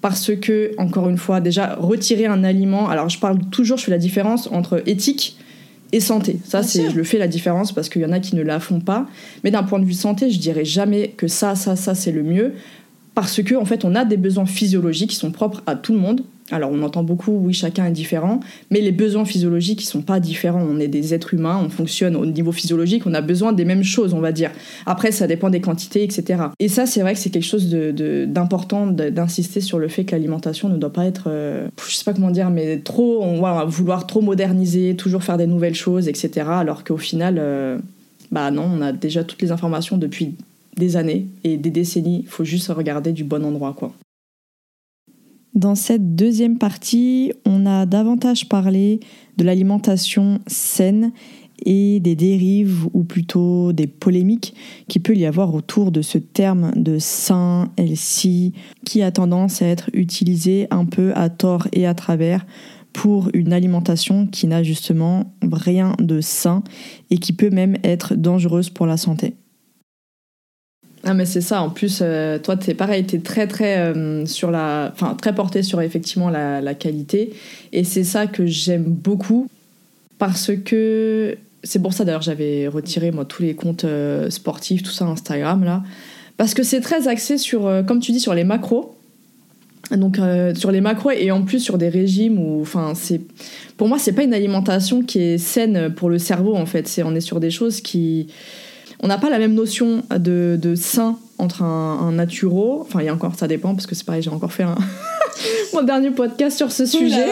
Parce 0.00 0.32
que, 0.34 0.72
encore 0.78 1.08
une 1.08 1.18
fois, 1.18 1.40
déjà, 1.40 1.76
retirer 1.76 2.26
un 2.26 2.42
aliment. 2.42 2.88
Alors, 2.88 3.08
je 3.08 3.18
parle 3.20 3.38
toujours, 3.50 3.78
je 3.78 3.84
fais 3.84 3.92
la 3.92 3.98
différence 3.98 4.48
entre 4.48 4.82
éthique 4.86 5.36
et 5.92 6.00
santé. 6.00 6.38
Ça, 6.44 6.64
c'est, 6.64 6.90
je 6.90 6.96
le 6.96 7.04
fais 7.04 7.18
la 7.18 7.28
différence 7.28 7.70
parce 7.70 7.88
qu'il 7.88 8.02
y 8.02 8.04
en 8.04 8.10
a 8.10 8.18
qui 8.18 8.34
ne 8.34 8.42
la 8.42 8.58
font 8.58 8.80
pas. 8.80 9.06
Mais 9.44 9.52
d'un 9.52 9.62
point 9.62 9.78
de 9.78 9.84
vue 9.84 9.92
santé, 9.92 10.30
je 10.30 10.40
dirais 10.40 10.64
jamais 10.64 11.10
que 11.16 11.28
ça, 11.28 11.54
ça, 11.54 11.76
ça, 11.76 11.94
c'est 11.94 12.10
le 12.10 12.24
mieux. 12.24 12.54
Parce 13.14 13.42
que, 13.42 13.54
en 13.54 13.64
fait, 13.64 13.84
on 13.84 13.94
a 13.94 14.04
des 14.04 14.16
besoins 14.16 14.46
physiologiques 14.46 15.10
qui 15.10 15.16
sont 15.16 15.30
propres 15.30 15.62
à 15.66 15.76
tout 15.76 15.92
le 15.92 15.98
monde. 15.98 16.22
Alors 16.52 16.70
on 16.70 16.82
entend 16.82 17.02
beaucoup, 17.02 17.32
oui, 17.32 17.54
chacun 17.54 17.86
est 17.86 17.92
différent, 17.92 18.40
mais 18.70 18.82
les 18.82 18.92
besoins 18.92 19.24
physiologiques, 19.24 19.82
ils 19.82 19.86
sont 19.86 20.02
pas 20.02 20.20
différents. 20.20 20.62
On 20.62 20.78
est 20.78 20.86
des 20.86 21.14
êtres 21.14 21.32
humains, 21.32 21.58
on 21.64 21.70
fonctionne 21.70 22.14
au 22.14 22.26
niveau 22.26 22.52
physiologique, 22.52 23.06
on 23.06 23.14
a 23.14 23.22
besoin 23.22 23.54
des 23.54 23.64
mêmes 23.64 23.82
choses, 23.82 24.12
on 24.12 24.20
va 24.20 24.32
dire. 24.32 24.50
Après, 24.84 25.12
ça 25.12 25.26
dépend 25.26 25.48
des 25.48 25.62
quantités, 25.62 26.04
etc. 26.04 26.42
Et 26.58 26.68
ça, 26.68 26.84
c'est 26.84 27.00
vrai 27.00 27.14
que 27.14 27.20
c'est 27.20 27.30
quelque 27.30 27.42
chose 27.42 27.70
d'important 27.70 28.86
d'insister 28.86 29.62
sur 29.62 29.78
le 29.78 29.88
fait 29.88 30.04
que 30.04 30.12
l'alimentation 30.12 30.68
ne 30.68 30.76
doit 30.76 30.92
pas 30.92 31.06
être, 31.06 31.24
euh, 31.28 31.68
je 31.88 31.96
sais 31.96 32.04
pas 32.04 32.12
comment 32.12 32.30
dire, 32.30 32.50
mais 32.50 32.80
trop, 32.80 33.22
on 33.22 33.40
va 33.40 33.64
vouloir 33.64 34.06
trop 34.06 34.20
moderniser, 34.20 34.94
toujours 34.94 35.22
faire 35.22 35.38
des 35.38 35.46
nouvelles 35.46 35.74
choses, 35.74 36.06
etc. 36.06 36.46
Alors 36.50 36.84
qu'au 36.84 36.98
final, 36.98 37.36
euh, 37.38 37.78
bah 38.30 38.50
non, 38.50 38.70
on 38.70 38.82
a 38.82 38.92
déjà 38.92 39.24
toutes 39.24 39.40
les 39.40 39.52
informations 39.52 39.96
depuis 39.96 40.34
des 40.76 40.96
années 40.96 41.28
et 41.44 41.56
des 41.56 41.70
décennies. 41.70 42.20
Il 42.24 42.28
faut 42.28 42.44
juste 42.44 42.68
regarder 42.68 43.12
du 43.12 43.24
bon 43.24 43.42
endroit, 43.42 43.74
quoi. 43.74 43.94
Dans 45.54 45.74
cette 45.74 46.16
deuxième 46.16 46.56
partie, 46.56 47.32
on 47.44 47.66
a 47.66 47.84
davantage 47.84 48.48
parlé 48.48 49.00
de 49.36 49.44
l'alimentation 49.44 50.40
saine 50.46 51.12
et 51.66 52.00
des 52.00 52.16
dérives 52.16 52.86
ou 52.94 53.04
plutôt 53.04 53.74
des 53.74 53.86
polémiques 53.86 54.54
qui 54.88 54.98
peut 54.98 55.14
y 55.14 55.26
avoir 55.26 55.54
autour 55.54 55.92
de 55.92 56.00
ce 56.00 56.16
terme 56.16 56.72
de 56.74 56.98
sain, 56.98 57.70
healthy, 57.76 58.54
qui 58.86 59.02
a 59.02 59.12
tendance 59.12 59.60
à 59.60 59.66
être 59.66 59.90
utilisé 59.92 60.68
un 60.70 60.86
peu 60.86 61.12
à 61.14 61.28
tort 61.28 61.68
et 61.72 61.86
à 61.86 61.92
travers 61.92 62.46
pour 62.94 63.28
une 63.34 63.52
alimentation 63.52 64.26
qui 64.26 64.46
n'a 64.46 64.62
justement 64.62 65.34
rien 65.42 65.94
de 65.98 66.22
sain 66.22 66.62
et 67.10 67.18
qui 67.18 67.34
peut 67.34 67.50
même 67.50 67.76
être 67.84 68.14
dangereuse 68.14 68.70
pour 68.70 68.86
la 68.86 68.96
santé. 68.96 69.34
Ah 71.04 71.14
mais 71.14 71.26
c'est 71.26 71.40
ça. 71.40 71.62
En 71.62 71.70
plus, 71.70 71.98
euh, 72.00 72.38
toi, 72.38 72.56
t'es 72.56 72.74
pareil, 72.74 73.04
t'es 73.04 73.18
très 73.18 73.48
très 73.48 73.78
euh, 73.78 74.24
sur 74.24 74.50
la, 74.50 74.90
enfin 74.92 75.16
très 75.20 75.34
porté 75.34 75.62
sur 75.62 75.80
effectivement 75.80 76.30
la, 76.30 76.60
la 76.60 76.74
qualité, 76.74 77.32
et 77.72 77.82
c'est 77.82 78.04
ça 78.04 78.26
que 78.26 78.46
j'aime 78.46 78.84
beaucoup 78.84 79.48
parce 80.18 80.52
que 80.64 81.36
c'est 81.64 81.82
pour 81.82 81.92
ça 81.92 82.04
d'ailleurs 82.04 82.22
j'avais 82.22 82.68
retiré 82.68 83.10
moi 83.10 83.24
tous 83.24 83.42
les 83.42 83.54
comptes 83.54 83.84
euh, 83.84 84.30
sportifs, 84.30 84.84
tout 84.84 84.92
ça 84.92 85.06
Instagram 85.06 85.64
là, 85.64 85.82
parce 86.36 86.54
que 86.54 86.62
c'est 86.62 86.80
très 86.80 87.08
axé 87.08 87.36
sur, 87.36 87.68
comme 87.86 88.00
tu 88.00 88.12
dis, 88.12 88.20
sur 88.20 88.34
les 88.34 88.44
macros. 88.44 88.96
Donc 89.90 90.18
sur 90.54 90.70
les 90.70 90.80
macros 90.80 91.10
et 91.10 91.30
en 91.32 91.42
plus 91.42 91.58
sur 91.58 91.76
des 91.76 91.90
régimes 91.90 92.38
où, 92.38 92.62
enfin 92.62 92.92
c'est, 92.94 93.20
pour 93.76 93.88
moi 93.88 93.98
c'est 93.98 94.12
pas 94.12 94.22
une 94.22 94.32
alimentation 94.32 95.02
qui 95.02 95.20
est 95.20 95.38
saine 95.38 95.92
pour 95.94 96.08
le 96.08 96.18
cerveau 96.18 96.54
en 96.56 96.64
fait. 96.64 96.88
C'est 96.88 97.02
on 97.02 97.14
est 97.14 97.20
sur 97.20 97.40
des 97.40 97.50
choses 97.50 97.82
qui 97.82 98.28
on 99.02 99.08
n'a 99.08 99.18
pas 99.18 99.30
la 99.30 99.38
même 99.38 99.54
notion 99.54 100.04
de, 100.10 100.58
de 100.60 100.74
entre 101.38 101.62
un, 101.62 101.98
un 102.00 102.12
naturo, 102.12 102.80
enfin 102.82 103.00
il 103.00 103.06
y 103.06 103.08
a 103.08 103.14
encore, 103.14 103.34
ça 103.34 103.48
dépend 103.48 103.74
parce 103.74 103.86
que 103.86 103.94
c'est 103.94 104.04
pareil, 104.04 104.22
j'ai 104.22 104.30
encore 104.30 104.52
fait 104.52 104.62
un, 104.62 104.76
mon 105.74 105.82
dernier 105.82 106.10
podcast 106.10 106.56
sur 106.56 106.72
ce 106.72 106.86
sujet. 106.86 107.26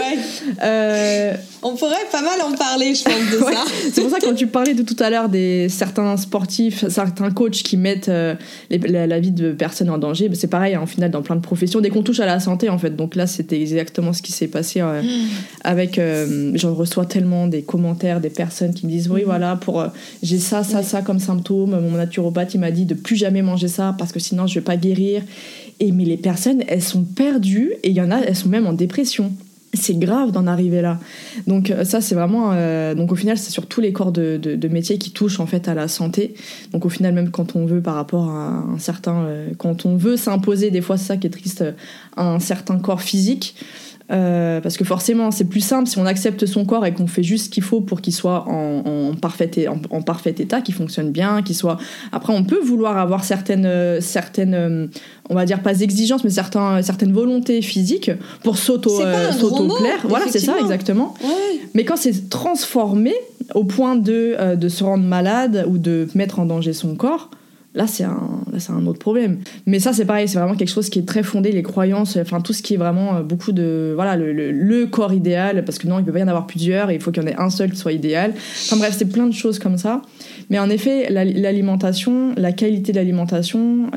Euh, 0.62 1.35
on 1.62 1.75
pourrait 1.76 1.97
pas 2.11 2.23
mal 2.23 2.40
en 2.43 2.52
parler, 2.57 2.95
je 2.95 3.05
pense, 3.05 3.14
de 3.14 3.38
ça. 3.38 3.64
C'est 3.93 4.00
pour 4.00 4.11
ça 4.11 4.19
que 4.19 4.25
quand 4.25 4.35
tu 4.35 4.47
parlais 4.47 4.75
de 4.75 4.83
tout 4.83 4.97
à 4.99 5.11
l'heure 5.11 5.29
des 5.29 5.69
certains 5.69 6.17
sportifs, 6.17 6.88
certains 6.88 7.31
coachs 7.31 7.62
qui 7.62 7.76
mettent 7.76 8.09
euh, 8.09 8.35
la, 8.71 9.21
vie 9.21 9.31
de 9.31 9.52
personnes 9.52 9.90
en 9.90 9.99
danger, 9.99 10.29
bah, 10.29 10.35
c'est 10.38 10.49
pareil, 10.49 10.76
en 10.76 10.83
hein, 10.83 10.87
final, 10.87 11.11
dans 11.11 11.23
plein 11.23 11.37
de 11.37 11.40
professions, 11.40 11.81
dès 11.81 11.90
qu'on 11.90 12.02
touche 12.02 12.21
à 12.21 12.26
la 12.26 12.40
santé, 12.40 12.69
en 12.69 12.79
fait. 12.79 12.97
Donc 12.97 13.14
là, 13.14 13.26
c'était 13.26 13.61
exactement 13.61 14.12
ce 14.12 14.23
qui 14.23 14.33
s'est 14.33 14.49
passé 14.49 14.81
euh, 14.81 15.02
avec. 15.62 16.00
J'en 16.55 16.75
reçois 16.75 17.05
tellement 17.05 17.47
des 17.47 17.62
commentaires 17.62 18.21
des 18.21 18.31
personnes 18.31 18.75
qui 18.75 18.87
me 18.87 18.90
disent 18.90 19.09
Oui, 19.09 19.23
mm. 19.23 19.26
voilà, 19.26 19.57
pour 19.57 19.85
j'ai 20.23 20.38
ça, 20.38 20.64
ça, 20.64 20.83
ça 20.83 21.02
comme 21.02 21.19
symptôme. 21.19 21.79
Mon 21.81 21.97
naturopathe, 21.97 22.55
il 22.55 22.61
m'a 22.61 22.71
dit 22.71 22.85
de 22.85 22.95
plus 22.95 23.17
jamais 23.17 23.43
manger 23.43 23.69
ça 23.69 23.95
parce 23.99 24.12
que 24.12 24.21
sinon, 24.21 24.47
je 24.47 24.55
vais 24.55 24.64
pas 24.64 24.76
guérir. 24.76 25.23
Et 25.80 25.92
mais 25.92 26.04
les 26.04 26.18
personnes, 26.18 26.62
elles 26.68 26.82
sont 26.82 27.04
perdues 27.04 27.72
et 27.82 27.88
il 27.88 27.96
y 27.96 28.02
en 28.02 28.10
a, 28.10 28.18
elles 28.18 28.37
sont 28.37 28.50
même 28.50 28.66
en 28.66 28.75
dépression. 28.75 29.32
C'est 29.72 29.99
grave 29.99 30.32
d'en 30.32 30.46
arriver 30.46 30.82
là. 30.82 30.99
Donc 31.46 31.70
euh, 31.70 31.84
ça, 31.84 32.00
c'est 32.00 32.14
vraiment... 32.14 32.50
Euh, 32.52 32.94
donc 32.94 33.12
au 33.12 33.14
final, 33.14 33.38
c'est 33.38 33.50
sur 33.50 33.66
tous 33.66 33.80
les 33.80 33.92
corps 33.92 34.12
de, 34.12 34.37
de, 34.37 34.68
métiers 34.68 34.99
qui 34.99 35.12
touchent 35.12 35.40
en 35.40 35.46
fait 35.46 35.68
à 35.68 35.75
la 35.75 35.88
santé. 35.88 36.34
Donc 36.72 36.84
au 36.84 36.88
final, 36.88 37.14
même 37.14 37.30
quand 37.30 37.56
on 37.56 37.66
veut 37.66 37.80
par 37.80 37.94
rapport 37.94 38.28
à 38.28 38.64
un 38.75 38.78
certain... 38.78 39.22
Euh, 39.22 39.49
quand 39.56 39.87
on 39.87 39.96
veut 39.96 40.16
s'imposer, 40.16 40.70
des 40.70 40.80
fois 40.80 40.99
c'est 40.99 41.06
ça 41.06 41.16
qui 41.16 41.28
est 41.28 41.30
triste, 41.30 41.64
à 42.16 42.28
un 42.28 42.40
certain 42.40 42.78
corps 42.78 43.00
physique, 43.00 43.54
euh, 44.11 44.61
parce 44.61 44.76
que 44.76 44.85
forcément, 44.85 45.31
c'est 45.31 45.45
plus 45.45 45.61
simple 45.61 45.88
si 45.88 45.99
on 45.99 46.07
accepte 46.07 46.45
son 46.47 46.64
corps 46.64 46.85
et 46.85 46.93
qu'on 46.93 47.07
fait 47.07 47.23
juste 47.23 47.47
ce 47.47 47.50
qu'il 47.50 47.62
faut 47.62 47.81
pour 47.81 48.00
qu'il 48.00 48.12
soit 48.12 48.45
en, 48.49 49.14
parfait, 49.14 49.69
en, 49.69 50.02
parfait 50.02 50.35
état, 50.38 50.61
qu'il 50.61 50.75
fonctionne 50.75 51.11
bien, 51.11 51.43
qu'il 51.43 51.55
soit. 51.55 51.79
Après, 52.11 52.33
on 52.33 52.43
peut 52.43 52.59
vouloir 52.59 52.99
avoir 52.99 53.23
certaines, 53.25 53.67
euh, 53.67 54.00
certaines, 54.00 54.55
euh, 54.55 54.87
on 55.29 55.35
va 55.35 55.45
dire 55.45 55.62
pas 55.62 55.81
exigences, 55.81 56.25
mais 56.25 56.31
certains, 56.31 56.83
certaines 56.83 57.12
volontés 57.12 57.62
physiques 57.62 58.11
pour 58.43 58.59
s'auto, 58.59 58.97
plaire. 58.99 60.00
Voilà, 60.05 60.26
c'est 60.29 60.40
ça 60.40 60.59
exactement. 60.59 61.14
Mais 61.75 61.85
quand 61.85 61.97
c'est 61.97 62.29
transformé 62.29 63.14
au 63.55 63.64
point 63.64 63.95
de, 63.95 64.57
de 64.57 64.69
se 64.69 64.83
rendre 64.83 65.05
malade 65.05 65.64
ou 65.69 65.79
de 65.79 66.09
mettre 66.14 66.40
en 66.40 66.47
danger 66.47 66.73
son 66.73 66.97
corps, 66.97 67.31
Là, 67.75 67.87
c'est 67.87 68.02
un, 68.02 68.39
un 68.69 68.87
autre 68.87 68.99
problème. 68.99 69.38
Mais 69.66 69.78
ça, 69.78 69.92
c'est 69.92 70.04
pareil, 70.04 70.28
c'est 70.28 70.38
vraiment 70.38 70.54
quelque 70.54 70.71
chose 70.71 70.88
qui 70.90 70.99
est 70.99 71.07
très 71.07 71.23
fondé, 71.23 71.52
les 71.52 71.62
croyances, 71.62 72.16
enfin 72.16 72.40
tout 72.40 72.52
ce 72.52 72.62
qui 72.62 72.75
est 72.75 72.76
vraiment 72.76 73.16
euh, 73.16 73.23
beaucoup 73.23 73.52
de. 73.52 73.92
Voilà, 73.95 74.16
le, 74.16 74.33
le, 74.33 74.87
corps 74.87 75.12
idéal, 75.12 75.64
parce 75.64 75.78
que 75.78 75.87
non, 75.87 75.99
il 75.99 76.04
peut 76.04 76.12
pas 76.12 76.21
y 76.21 76.23
en 76.23 76.28
avoir 76.28 76.47
plusieurs, 76.47 76.90
et 76.90 76.95
il 76.95 77.00
faut 77.00 77.11
qu'il 77.11 77.23
y 77.23 77.26
en 77.26 77.28
ait 77.28 77.37
un 77.38 77.50
seul 77.50 77.71
qui 77.71 77.76
soit 77.76 77.92
idéal. 77.92 78.33
Enfin 78.37 78.76
bref, 78.76 78.95
c'est 78.97 79.11
plein 79.11 79.26
de 79.26 79.35
choses 79.35 79.59
comme 79.59 79.76
ça. 79.76 80.02
Mais 80.49 80.59
en 80.59 80.69
effet, 80.71 81.11
l'alimentation, 81.11 82.35
la 82.37 82.52
qualité 82.52 82.92
de 82.92 82.97
l'alimentation, 82.97 83.90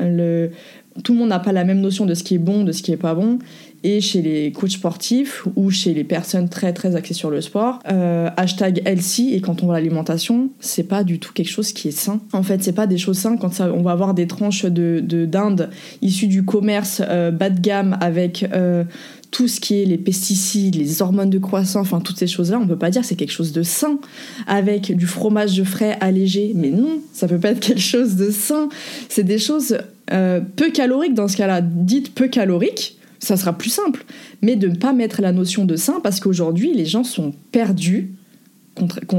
tout 1.02 1.12
le 1.12 1.18
monde 1.18 1.28
n'a 1.28 1.40
pas 1.40 1.52
la 1.52 1.64
même 1.64 1.80
notion 1.80 2.06
de 2.06 2.14
ce 2.14 2.22
qui 2.22 2.36
est 2.36 2.38
bon, 2.38 2.62
de 2.62 2.72
ce 2.72 2.82
qui 2.82 2.92
est 2.92 2.96
pas 2.96 3.14
bon 3.14 3.38
et 3.84 4.00
chez 4.00 4.22
les 4.22 4.50
coachs 4.50 4.70
sportifs 4.70 5.44
ou 5.56 5.70
chez 5.70 5.92
les 5.92 6.04
personnes 6.04 6.48
très 6.48 6.72
très 6.72 6.96
axées 6.96 7.14
sur 7.14 7.30
le 7.30 7.42
sport. 7.42 7.78
Euh, 7.92 8.30
hashtag 8.38 8.82
healthy 8.86 9.34
et 9.34 9.40
quand 9.42 9.62
on 9.62 9.66
voit 9.66 9.74
l'alimentation, 9.74 10.50
c'est 10.58 10.88
pas 10.88 11.04
du 11.04 11.18
tout 11.18 11.32
quelque 11.34 11.50
chose 11.50 11.72
qui 11.72 11.88
est 11.88 11.96
sain. 11.96 12.20
En 12.32 12.42
fait, 12.42 12.64
c'est 12.64 12.72
pas 12.72 12.86
des 12.86 12.96
choses 12.96 13.18
saines 13.18 13.38
quand 13.38 13.60
on 13.60 13.82
va 13.82 13.92
avoir 13.92 14.14
des 14.14 14.26
tranches 14.26 14.64
de 14.64 15.26
dinde 15.26 15.68
issues 16.00 16.28
du 16.28 16.44
commerce 16.44 17.02
euh, 17.06 17.30
bas 17.30 17.50
de 17.50 17.60
gamme 17.60 17.98
avec 18.00 18.48
euh, 18.54 18.84
tout 19.30 19.48
ce 19.48 19.60
qui 19.60 19.82
est 19.82 19.84
les 19.84 19.98
pesticides, 19.98 20.76
les 20.76 21.02
hormones 21.02 21.30
de 21.30 21.38
croissance, 21.38 21.86
enfin 21.86 22.00
toutes 22.00 22.18
ces 22.18 22.26
choses-là, 22.26 22.58
on 22.58 22.66
peut 22.66 22.78
pas 22.78 22.90
dire 22.90 23.04
c'est 23.04 23.16
quelque 23.16 23.32
chose 23.32 23.52
de 23.52 23.62
sain 23.62 23.98
avec 24.46 24.96
du 24.96 25.06
fromage 25.06 25.58
de 25.58 25.64
frais 25.64 25.98
allégé. 26.00 26.52
Mais 26.54 26.70
non, 26.70 27.00
ça 27.12 27.28
peut 27.28 27.38
pas 27.38 27.50
être 27.50 27.60
quelque 27.66 27.80
chose 27.80 28.16
de 28.16 28.30
sain. 28.30 28.70
C'est 29.10 29.24
des 29.24 29.38
choses 29.38 29.76
peu 30.06 30.70
caloriques 30.72 31.14
dans 31.14 31.28
ce 31.28 31.36
cas-là, 31.36 31.62
dites 31.62 32.14
peu 32.14 32.28
caloriques, 32.28 32.98
ça 33.24 33.36
sera 33.36 33.52
plus 33.52 33.70
simple. 33.70 34.04
Mais 34.42 34.56
de 34.56 34.68
ne 34.68 34.76
pas 34.76 34.92
mettre 34.92 35.22
la 35.22 35.32
notion 35.32 35.64
de 35.64 35.76
sain 35.76 36.00
parce 36.02 36.20
qu'aujourd'hui, 36.20 36.74
les 36.74 36.86
gens 36.86 37.04
sont 37.04 37.32
perdus 37.52 38.12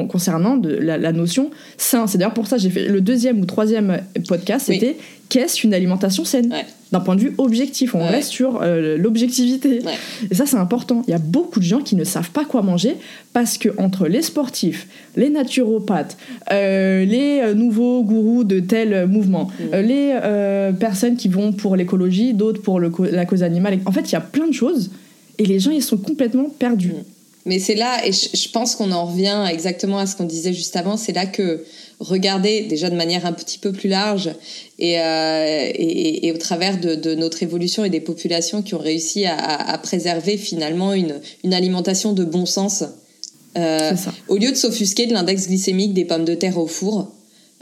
concernant 0.09 0.57
de 0.57 0.69
la, 0.69 1.11
notion 1.13 1.49
sain. 1.77 2.07
C'est 2.07 2.17
d'ailleurs 2.17 2.33
pour 2.33 2.47
ça 2.47 2.57
que 2.57 2.61
j'ai 2.61 2.69
fait 2.69 2.87
le 2.87 2.99
deuxième 2.99 3.39
ou 3.39 3.45
troisième 3.45 4.01
podcast, 4.27 4.65
c'était 4.67 4.97
qu'est-ce 5.29 5.61
qu'une 5.61 5.73
alimentation 5.73 6.25
saine? 6.25 6.53
D'un 6.95 7.01
point 7.01 7.17
de 7.17 7.19
vue 7.19 7.35
objectif, 7.37 7.93
on 7.93 8.07
reste 8.07 8.29
sur 8.29 8.61
euh, 8.61 8.97
l'objectivité. 8.97 9.81
Et 10.31 10.33
ça, 10.33 10.45
c'est 10.45 10.55
important. 10.55 11.01
Il 11.09 11.11
y 11.11 11.13
a 11.13 11.17
beaucoup 11.17 11.59
de 11.59 11.65
gens 11.65 11.81
qui 11.81 11.97
ne 11.97 12.05
savent 12.05 12.29
pas 12.29 12.45
quoi 12.45 12.61
manger 12.61 12.95
parce 13.33 13.57
que 13.57 13.67
entre 13.77 14.07
les 14.07 14.21
sportifs, 14.21 14.87
les 15.17 15.29
naturopathes, 15.29 16.15
euh, 16.53 17.03
les 17.03 17.41
euh, 17.43 17.53
nouveaux 17.53 18.01
gourous 18.01 18.45
de 18.45 18.61
tel 18.61 19.07
mouvement, 19.07 19.51
mm. 19.59 19.77
les 19.79 20.71
personnes 20.79 21.17
qui 21.17 21.27
vont 21.27 21.51
pour 21.51 21.75
l'écologie, 21.75 22.33
d'autres 22.33 22.61
pour 22.61 22.79
le, 22.79 22.89
la 23.11 23.25
cause 23.25 23.43
animale, 23.43 23.79
en 23.85 23.91
fait, 23.91 24.09
il 24.09 24.13
y 24.13 24.15
a 24.15 24.21
plein 24.21 24.47
de 24.47 24.53
choses 24.53 24.89
et 25.37 25.45
les 25.45 25.59
gens, 25.59 25.71
ils 25.71 25.83
sont 25.83 25.97
complètement 25.97 26.47
perdus. 26.47 26.93
Mm. 26.93 27.03
Mais 27.47 27.59
c'est 27.59 27.75
là, 27.75 28.07
et 28.07 28.13
je 28.13 28.49
pense 28.51 28.75
qu'on 28.75 28.93
en 28.93 29.05
revient 29.05 29.45
exactement 29.51 29.97
à 29.99 30.05
ce 30.05 30.15
qu'on 30.15 30.23
disait 30.23 30.53
juste 30.53 30.77
avant, 30.77 30.95
c'est 30.95 31.11
là 31.11 31.25
que 31.25 31.61
regarder 31.99 32.61
déjà 32.63 32.89
de 32.89 32.95
manière 32.95 33.25
un 33.25 33.33
petit 33.33 33.57
peu 33.57 33.71
plus 33.71 33.89
large 33.89 34.31
et, 34.79 34.99
euh, 34.99 35.71
et, 35.73 36.27
et, 36.27 36.31
au 36.33 36.37
travers 36.37 36.79
de, 36.79 36.95
de, 36.95 37.15
notre 37.15 37.41
évolution 37.43 37.85
et 37.85 37.89
des 37.89 38.01
populations 38.01 38.61
qui 38.61 38.75
ont 38.75 38.79
réussi 38.79 39.25
à, 39.25 39.35
à 39.35 39.77
préserver 39.77 40.37
finalement 40.37 40.93
une, 40.93 41.21
une, 41.43 41.53
alimentation 41.53 42.13
de 42.13 42.25
bon 42.25 42.45
sens, 42.45 42.83
euh, 43.57 43.91
au 44.27 44.37
lieu 44.37 44.51
de 44.51 44.55
s'offusquer 44.55 45.05
de 45.05 45.13
l'index 45.13 45.47
glycémique 45.47 45.93
des 45.93 46.05
pommes 46.05 46.25
de 46.25 46.35
terre 46.35 46.57
au 46.57 46.67
four 46.67 47.11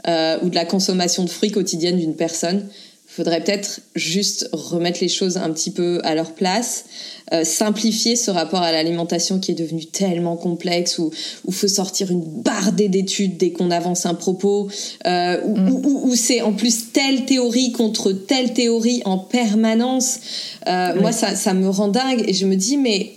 euh, 0.08 0.38
ou 0.42 0.48
de 0.48 0.54
la 0.54 0.64
consommation 0.64 1.24
de 1.24 1.30
fruits 1.30 1.52
quotidienne 1.52 1.98
d'une 1.98 2.16
personne, 2.16 2.66
faudrait 3.16 3.44
peut-être 3.44 3.80
juste 3.94 4.48
remettre 4.52 4.98
les 5.00 5.08
choses 5.08 5.36
un 5.36 5.50
petit 5.52 5.70
peu 5.70 6.00
à 6.02 6.16
leur 6.16 6.32
place, 6.32 6.84
euh, 7.32 7.44
simplifier 7.44 8.16
ce 8.16 8.32
rapport 8.32 8.62
à 8.62 8.72
l'alimentation 8.72 9.38
qui 9.38 9.52
est 9.52 9.54
devenu 9.54 9.86
tellement 9.86 10.36
complexe, 10.36 10.98
où 10.98 11.12
il 11.46 11.54
faut 11.54 11.68
sortir 11.68 12.10
une 12.10 12.24
bardée 12.24 12.88
d'études 12.88 13.36
dès 13.36 13.52
qu'on 13.52 13.70
avance 13.70 14.04
un 14.04 14.14
propos, 14.14 14.68
euh, 15.06 15.40
mm. 15.46 15.86
où, 15.86 16.14
c'est 16.16 16.40
en 16.40 16.52
plus 16.52 16.92
telle 16.92 17.24
théorie 17.24 17.70
contre 17.70 18.10
telle 18.10 18.52
théorie 18.52 19.00
en 19.04 19.18
permanence. 19.18 20.18
Euh, 20.66 21.00
moi, 21.00 21.12
ça, 21.12 21.36
ça 21.36 21.54
me 21.54 21.68
rend 21.68 21.88
dingue 21.88 22.24
et 22.26 22.34
je 22.34 22.46
me 22.46 22.56
dis, 22.56 22.76
mais 22.76 23.12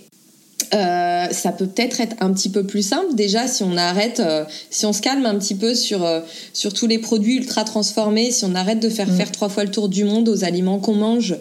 euh, 0.74 1.07
ça 1.30 1.52
peut 1.52 1.66
peut-être 1.66 2.00
être 2.00 2.16
un 2.20 2.32
petit 2.32 2.48
peu 2.48 2.64
plus 2.64 2.82
simple 2.82 3.14
déjà 3.14 3.46
si 3.46 3.62
on 3.62 3.76
arrête, 3.76 4.20
euh, 4.20 4.44
si 4.70 4.86
on 4.86 4.92
se 4.92 5.00
calme 5.00 5.26
un 5.26 5.38
petit 5.38 5.54
peu 5.54 5.74
sur, 5.74 6.04
euh, 6.04 6.20
sur 6.52 6.72
tous 6.72 6.86
les 6.86 6.98
produits 6.98 7.36
ultra 7.36 7.64
transformés, 7.64 8.30
si 8.30 8.44
on 8.44 8.54
arrête 8.54 8.80
de 8.80 8.88
faire 8.88 9.08
mm. 9.08 9.16
faire 9.16 9.32
trois 9.32 9.48
fois 9.48 9.64
le 9.64 9.70
tour 9.70 9.88
du 9.88 10.04
monde 10.04 10.28
aux 10.28 10.44
aliments 10.44 10.78
qu'on 10.78 10.94
mange, 10.94 11.36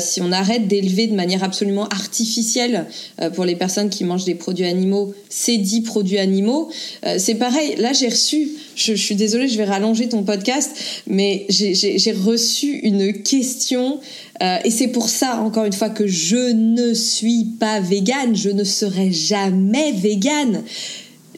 si 0.00 0.20
on 0.20 0.32
arrête 0.32 0.68
d'élever 0.68 1.06
de 1.06 1.14
manière 1.14 1.44
absolument 1.44 1.86
artificielle 1.88 2.86
pour 3.34 3.44
les 3.44 3.56
personnes 3.56 3.90
qui 3.90 4.04
mangent 4.04 4.24
des 4.24 4.34
produits 4.34 4.64
animaux, 4.64 5.14
ces 5.28 5.58
dix 5.58 5.82
produits 5.82 6.18
animaux, 6.18 6.70
c'est 7.18 7.34
pareil. 7.34 7.76
Là, 7.76 7.92
j'ai 7.92 8.08
reçu, 8.08 8.50
je, 8.74 8.94
je, 8.94 9.02
suis 9.02 9.14
désolée, 9.14 9.48
je 9.48 9.56
vais 9.56 9.64
rallonger 9.64 10.08
ton 10.08 10.22
podcast, 10.22 10.70
mais 11.06 11.46
j'ai 11.48 12.12
reçu 12.12 12.78
une 12.82 13.12
question 13.22 14.00
euh, 14.42 14.58
et 14.64 14.70
c'est 14.70 14.88
pour 14.88 15.08
ça, 15.08 15.40
encore 15.40 15.64
une 15.64 15.72
fois, 15.72 15.90
que 15.90 16.06
je 16.06 16.52
ne 16.52 16.94
suis 16.94 17.44
pas 17.58 17.80
végane, 17.80 18.36
je 18.36 18.50
ne 18.50 18.64
serai 18.64 19.05
jamais 19.12 19.92
végane. 19.92 20.62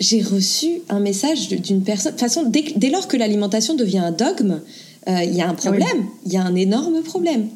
J'ai 0.00 0.22
reçu 0.22 0.80
un 0.88 1.00
message 1.00 1.48
d'une 1.48 1.82
personne. 1.82 2.12
De 2.12 2.18
toute 2.18 2.28
façon, 2.28 2.44
dès, 2.44 2.90
lors 2.90 3.08
que 3.08 3.16
l'alimentation 3.16 3.75
devient 3.75 3.98
un 3.98 4.12
dogme, 4.12 4.60
euh, 5.08 5.25
il 5.25 5.34
y 5.34 5.40
a 5.40 5.48
un 5.48 5.54
problème. 5.54 6.06
Il 6.26 6.32
y 6.32 6.37
a 6.37 6.42
un 6.42 6.54
énorme 6.54 7.02
problème. 7.02 7.48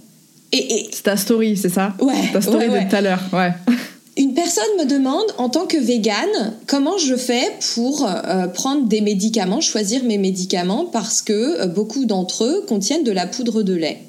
Et, 0.52 0.74
et... 0.74 0.90
C'est 0.92 1.04
ta 1.04 1.16
story, 1.16 1.56
c'est 1.56 1.68
ça 1.68 1.94
Ouais. 2.00 2.30
ta 2.32 2.40
story 2.40 2.68
de 2.68 2.88
tout 2.88 2.96
à 2.96 3.00
l'heure, 3.00 3.22
ouais. 3.32 3.52
une 4.16 4.34
personne 4.34 4.64
me 4.78 4.84
demande 4.84 5.24
en 5.38 5.48
tant 5.48 5.66
que 5.66 5.78
végane 5.78 6.54
comment 6.66 6.98
je 6.98 7.16
fais 7.16 7.50
pour 7.74 8.06
euh, 8.06 8.46
prendre 8.48 8.86
des 8.86 9.00
médicaments, 9.00 9.60
choisir 9.60 10.04
mes 10.04 10.18
médicaments 10.18 10.84
parce 10.84 11.22
que 11.22 11.62
euh, 11.62 11.66
beaucoup 11.66 12.04
d'entre 12.04 12.44
eux 12.44 12.64
contiennent 12.68 13.04
de 13.04 13.12
la 13.12 13.26
poudre 13.26 13.62
de 13.62 13.74
lait. 13.74 14.02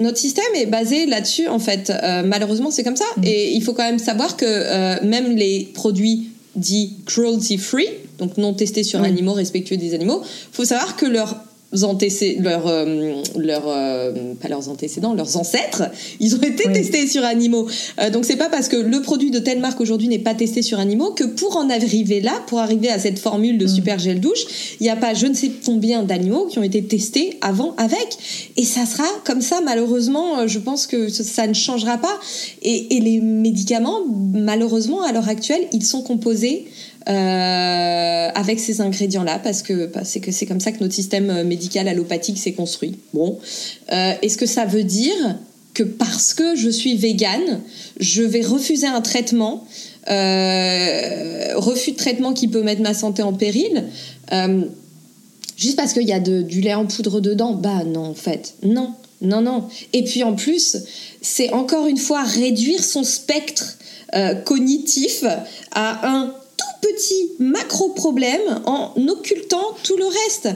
Notre 0.00 0.18
système 0.18 0.52
est 0.54 0.66
basé 0.66 1.06
là-dessus 1.06 1.48
en 1.48 1.58
fait. 1.58 1.90
Euh, 1.90 2.22
malheureusement, 2.24 2.70
c'est 2.70 2.82
comme 2.82 2.96
ça. 2.96 3.04
Mm. 3.18 3.24
Et 3.24 3.52
il 3.52 3.62
faut 3.62 3.74
quand 3.74 3.84
même 3.84 3.98
savoir 3.98 4.36
que 4.36 5.04
même 5.04 5.36
les 5.36 5.70
produits 5.74 6.30
dits 6.56 6.96
cruelty 7.06 7.58
free, 7.58 7.88
donc 8.18 8.36
non 8.36 8.54
testés 8.54 8.82
sur 8.82 9.00
Oui. 9.00 9.08
animaux, 9.08 9.32
respectueux 9.32 9.76
des 9.76 9.94
animaux, 9.94 10.22
faut 10.52 10.64
savoir 10.64 10.96
que 10.96 11.06
leurs 11.06 11.36
leurs, 11.72 12.66
euh, 12.66 13.22
leurs, 13.36 13.64
euh, 13.68 14.34
pas 14.40 14.48
leurs 14.48 14.68
antécédents, 14.68 15.14
leurs 15.14 15.36
ancêtres, 15.36 15.84
ils 16.18 16.34
ont 16.34 16.40
été 16.42 16.64
Oui. 16.66 16.72
testés 16.72 17.06
sur 17.06 17.24
animaux. 17.24 17.68
Euh, 18.00 18.10
donc 18.10 18.24
c'est 18.24 18.36
pas 18.36 18.48
parce 18.48 18.68
que 18.68 18.76
le 18.76 19.00
produit 19.02 19.30
de 19.30 19.38
telle 19.38 19.60
marque 19.60 19.80
aujourd'hui 19.80 20.08
n'est 20.08 20.18
pas 20.18 20.34
testé 20.34 20.62
sur 20.62 20.80
animaux 20.80 21.10
que 21.12 21.24
pour 21.24 21.56
en 21.56 21.70
arriver 21.70 22.20
là, 22.20 22.32
pour 22.48 22.58
arriver 22.58 22.88
à 22.88 22.98
cette 22.98 23.18
formule 23.20 23.56
de 23.58 23.66
Mm. 23.66 23.68
super 23.68 23.98
gel 23.98 24.20
douche, 24.20 24.76
il 24.80 24.82
n'y 24.84 24.90
a 24.90 24.96
pas 24.96 25.14
je 25.14 25.26
ne 25.26 25.34
sais 25.34 25.50
combien 25.64 26.02
d'animaux 26.02 26.46
qui 26.46 26.58
ont 26.58 26.62
été 26.64 26.82
testés 26.82 27.38
avant 27.40 27.74
avec. 27.76 28.08
Et 28.56 28.64
ça 28.64 28.84
sera 28.84 29.04
comme 29.24 29.40
ça, 29.40 29.60
malheureusement, 29.64 30.40
euh, 30.40 30.46
je 30.48 30.58
pense 30.58 30.86
que 30.88 31.08
ça- 31.08 31.22
ça 31.24 31.46
ne 31.46 31.54
changera 31.54 31.98
pas. 31.98 32.18
Et, 32.62 32.96
et 32.96 33.00
les 33.00 33.20
médicaments, 33.20 34.00
malheureusement, 34.32 35.02
à 35.02 35.12
l'heure 35.12 35.28
actuelle, 35.28 35.62
ils 35.72 35.84
sont 35.84 36.02
composés 36.02 36.66
euh, 37.08 38.28
avec 38.34 38.60
ces 38.60 38.80
ingrédients-là 38.82 39.38
parce 39.42 39.62
que 39.62 39.86
parce 39.86 40.18
que 40.18 40.30
c'est 40.32 40.44
comme 40.46 40.60
ça 40.60 40.70
que 40.70 40.80
notre 40.80 40.94
système 40.94 41.30
euh, 41.30 41.44
médical 41.44 41.88
allopathique 41.88 42.36
s'est 42.38 42.52
construit. 42.52 42.96
Bon, 43.14 43.38
Euh, 43.92 44.12
est-ce 44.22 44.36
que 44.36 44.46
ça 44.46 44.66
veut 44.66 44.84
dire 44.84 45.38
que 45.72 45.82
parce 45.82 46.34
que 46.34 46.56
je 46.56 46.68
suis 46.68 46.96
végane, 46.96 47.60
je 47.98 48.22
vais 48.22 48.42
refuser 48.42 48.86
un 48.86 49.00
traitement, 49.00 49.64
refus 51.56 51.92
de 51.92 51.96
traitement 51.96 52.32
qui 52.32 52.48
peut 52.48 52.62
mettre 52.62 52.82
ma 52.82 52.92
santé 52.94 53.22
en 53.22 53.32
péril 53.32 53.84
Juste 55.56 55.76
parce 55.76 55.92
qu'il 55.92 56.08
y 56.08 56.12
a 56.12 56.20
de- 56.20 56.42
du 56.42 56.60
lait 56.62 56.74
en 56.74 56.86
poudre 56.86 57.20
dedans? 57.20 57.52
Bah 57.52 57.84
non, 57.84 58.06
en 58.06 58.14
fait, 58.14 58.54
non, 58.62 58.94
non, 59.20 59.42
non. 59.42 59.68
Et 59.92 60.04
puis 60.04 60.22
en 60.24 60.34
plus, 60.34 60.76
c'est 61.20 61.50
encore 61.52 61.86
une 61.86 61.98
fois 61.98 62.22
réduire 62.22 62.82
son 62.82 63.04
spectre 63.04 63.76
cognitif 64.44 65.22
à 65.72 66.08
un 66.08 66.34
petit 67.00 67.30
macro-problème 67.38 68.60
en 68.66 68.92
occultant 69.08 69.74
tout 69.82 69.96
le 69.96 70.06
reste. 70.06 70.48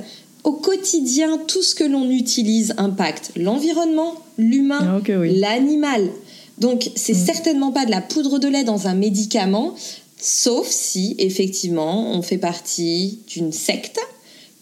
Au 0.45 0.53
quotidien, 0.53 1.39
tout 1.47 1.63
ce 1.63 1.75
que 1.75 1.85
l'on 1.85 2.11
utilise 2.11 2.75
impacte 2.77 3.33
l'environnement, 3.37 4.15
l'humain, 4.37 5.01
Ah, 5.07 5.13
oui. 5.19 5.39
l'animal. 5.39 6.11
Donc, 6.59 6.91
c'est 6.97 7.15
Mm. 7.15 7.27
certainement 7.27 7.73
pas 7.73 7.87
de 7.87 7.91
la 7.91 8.03
poudre 8.03 8.39
de 8.39 8.47
lait 8.49 8.63
dans 8.65 8.87
un 8.87 8.95
médicament, 8.95 9.75
sauf 10.21 10.69
si, 10.69 11.15
effectivement, 11.19 12.11
on 12.13 12.21
fait 12.21 12.37
partie 12.39 13.21
d'une 13.27 13.53
secte, 13.53 13.99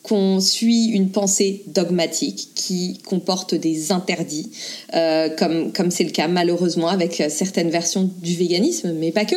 qu'on 0.03 0.41
suit 0.41 0.87
une 0.87 1.11
pensée 1.11 1.63
dogmatique 1.69 2.49
qui 2.55 2.99
comporte 3.07 3.55
des 3.55 3.93
interdits, 3.93 4.51
euh, 4.95 5.29
comme 5.29 5.73
comme 5.73 5.91
c'est 5.91 6.05
le 6.05 6.11
cas 6.11 6.27
malheureusement 6.27 6.89
avec 6.89 7.23
certaines 7.29 7.71
versions 7.71 8.11
du 8.21 8.35
véganisme, 8.35 8.93
mais 8.99 9.13
pas 9.13 9.25
que. 9.25 9.37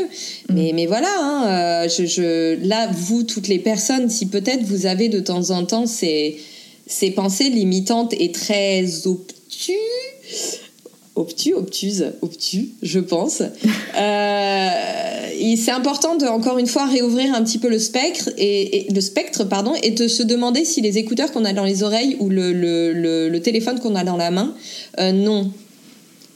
Mais, 0.50 0.72
mais 0.74 0.88
voilà, 0.88 1.14
hein, 1.20 1.48
euh, 1.48 1.90
je, 1.90 2.06
je, 2.06 2.68
là, 2.68 2.90
vous, 2.92 3.24
toutes 3.24 3.48
les 3.48 3.60
personnes, 3.60 4.10
si 4.10 4.26
peut-être 4.26 4.64
vous 4.64 4.88
avez 4.88 5.08
de 5.08 5.20
temps 5.20 5.52
en 5.52 5.66
temps 5.66 5.86
ces, 5.86 6.38
ces 6.88 7.12
pensées 7.12 7.50
limitantes 7.50 8.14
et 8.18 8.32
très 8.32 9.06
obtus, 9.06 9.74
obtus, 11.16 11.54
obtuse, 11.54 12.14
obtus, 12.22 12.70
je 12.82 13.00
pense. 13.00 13.42
Euh, 13.98 15.30
et 15.40 15.56
c'est 15.56 15.72
important 15.72 16.16
de 16.18 16.26
encore 16.26 16.58
une 16.58 16.68
fois 16.68 16.86
réouvrir 16.86 17.34
un 17.34 17.42
petit 17.46 17.60
peu 17.60 17.70
le 17.70 17.80
spectre 17.80 18.30
et, 18.38 18.88
et- 18.88 18.94
le 18.94 19.00
spectre 19.00 19.46
pardon 19.46 19.74
et 19.84 19.92
de 19.92 20.10
se 20.10 20.22
demander 20.22 20.66
si 20.66 20.82
les 20.82 20.98
écouteurs 20.98 21.32
qu'on 21.32 21.46
a 21.46 21.54
dans 21.54 21.64
les 21.64 21.82
oreilles 21.82 22.18
ou 22.20 22.28
le, 22.30 22.52
le, 22.52 22.92
le- 22.92 23.30
le 23.30 23.40
téléphone 23.42 23.80
qu'on 23.80 23.96
a 23.96 24.04
dans 24.04 24.18
la 24.18 24.32
main 24.32 24.54
euh, 25.00 25.14
n'ont 25.14 25.50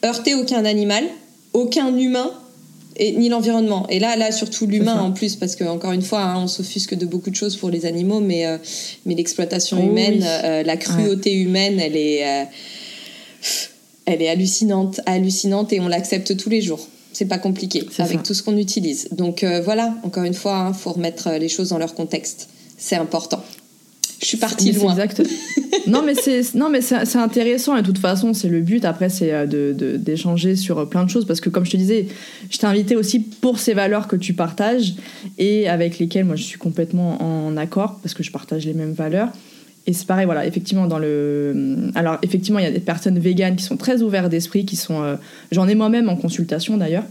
heurté 0.05 0.35
aucun 0.35 0.63
animal, 0.63 1.03
aucun 1.51 1.95
humain 1.97 2.31
et 2.95 3.11
ni 3.11 3.27
l'environnement. 3.27 3.85
Et 3.89 3.99
là, 3.99 4.15
là 4.15 4.31
surtout 4.31 4.65
l'humain 4.65 4.99
en 5.01 5.11
plus, 5.11 5.35
parce 5.35 5.57
que 5.57 5.65
encore 5.65 5.91
une 5.91 6.01
fois, 6.01 6.21
hein, 6.21 6.43
on 6.43 6.47
s'offusque 6.47 6.95
de 6.95 7.05
beaucoup 7.05 7.29
de 7.29 7.35
choses 7.35 7.57
pour 7.57 7.69
les 7.71 7.85
animaux, 7.85 8.21
mais 8.21 8.45
euh, 8.45 8.57
mais 9.05 9.15
l'exploitation 9.15 9.79
Oh 9.81 9.85
humaine, 9.85 10.19
oui. 10.25 10.63
la 10.65 10.77
cruauté 10.77 11.33
humaine, 11.33 11.77
elle 11.81 11.97
est 11.97 12.23
elle 14.09 14.21
est 14.23 14.29
hallucinante, 14.29 14.99
hallucinante 15.05 15.71
et 15.71 15.79
on 15.79 15.87
l'accepte 15.87 16.35
tous 16.35 16.49
les 16.49 16.61
jours. 16.61 16.87
C'est 17.13 17.25
pas 17.25 17.37
compliqué 17.37 17.83
avec 17.99 18.17
ça. 18.17 18.23
tout 18.23 18.33
ce 18.33 18.41
qu'on 18.43 18.57
utilise. 18.57 19.07
Donc 19.11 19.43
euh, 19.43 19.61
voilà, 19.61 19.93
encore 20.03 20.23
une 20.23 20.33
fois, 20.33 20.71
il 20.73 20.77
faut 20.79 20.91
remettre 20.93 21.27
euh, 21.27 21.37
les 21.37 21.49
choses 21.49 21.69
dans 21.69 21.77
leur 21.77 21.93
contexte. 21.93 22.49
C'est 22.77 22.95
important. 22.95 23.43
Je 24.21 24.25
suis 24.25 24.37
partie 24.37 24.71
loin. 24.73 24.91
exact. 24.93 25.21
non, 25.87 26.01
mais 26.03 26.13
c'est 26.13 26.53
non, 26.55 26.69
mais 26.69 26.81
c'est 26.81 27.15
intéressant 27.15 27.77
et 27.77 27.81
de 27.81 27.85
toute 27.85 27.99
façon, 27.99 28.33
c'est 28.33 28.49
le 28.49 28.61
but. 28.61 28.83
Après, 28.83 29.09
c'est 29.09 29.31
euh, 29.31 29.45
de- 29.45 29.95
d'échanger 29.97 30.55
sur 30.55 30.89
plein 30.89 31.03
de 31.05 31.09
choses 31.09 31.25
parce 31.25 31.39
que, 31.39 31.49
comme 31.49 31.65
je 31.65 31.71
te 31.71 31.77
disais, 31.77 32.07
je 32.49 32.57
t'ai 32.57 32.67
invité 32.67 32.95
aussi 32.95 33.19
pour 33.19 33.59
ces 33.59 33.73
valeurs 33.73 34.07
que 34.07 34.15
tu 34.15 34.33
partages 34.33 34.95
et 35.37 35.69
avec 35.69 35.99
lesquelles 35.99 36.25
moi 36.25 36.35
je 36.35 36.43
suis 36.43 36.57
complètement 36.59 37.21
en 37.21 37.55
accord 37.57 37.99
parce 38.01 38.13
que 38.13 38.23
je 38.23 38.31
partage 38.31 38.65
les 38.65 38.73
mêmes 38.73 38.93
valeurs. 38.93 39.29
Et 39.87 39.93
c'est 39.93 40.05
pareil, 40.05 40.25
voilà, 40.25 40.45
effectivement, 40.45 40.85
dans 40.87 40.99
le. 40.99 41.89
Alors, 41.95 42.17
effectivement, 42.21 42.59
il 42.59 42.63
y 42.63 42.67
a 42.67 42.71
des 42.71 42.79
personnes 42.79 43.17
véganes 43.17 43.55
qui 43.55 43.63
sont 43.63 43.77
très 43.77 44.01
ouvertes 44.01 44.29
d'esprit, 44.29 44.65
qui 44.65 44.75
sont. 44.75 45.01
euh, 45.01 45.15
J'en 45.51 45.67
ai 45.67 45.75
moi-même 45.75 46.09
en 46.09 46.15
consultation 46.15 46.77
d'ailleurs, 46.77 47.05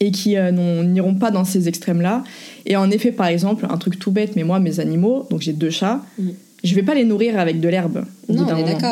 et 0.00 0.10
qui 0.12 0.36
euh, 0.36 0.52
n'iront 0.84 1.14
pas 1.14 1.30
dans 1.32 1.44
ces 1.44 1.66
extrêmes-là. 1.66 2.22
Et 2.66 2.76
en 2.76 2.90
effet, 2.90 3.10
par 3.10 3.26
exemple, 3.26 3.66
un 3.68 3.76
truc 3.78 3.98
tout 3.98 4.12
bête, 4.12 4.36
mais 4.36 4.44
moi, 4.44 4.60
mes 4.60 4.78
animaux, 4.80 5.26
donc 5.30 5.40
j'ai 5.40 5.52
deux 5.52 5.70
chats, 5.70 6.02
Mm. 6.18 6.28
je 6.62 6.74
vais 6.74 6.82
pas 6.82 6.94
les 6.94 7.04
nourrir 7.04 7.38
avec 7.38 7.58
de 7.60 7.68
l'herbe. 7.68 8.04
Non, 8.28 8.46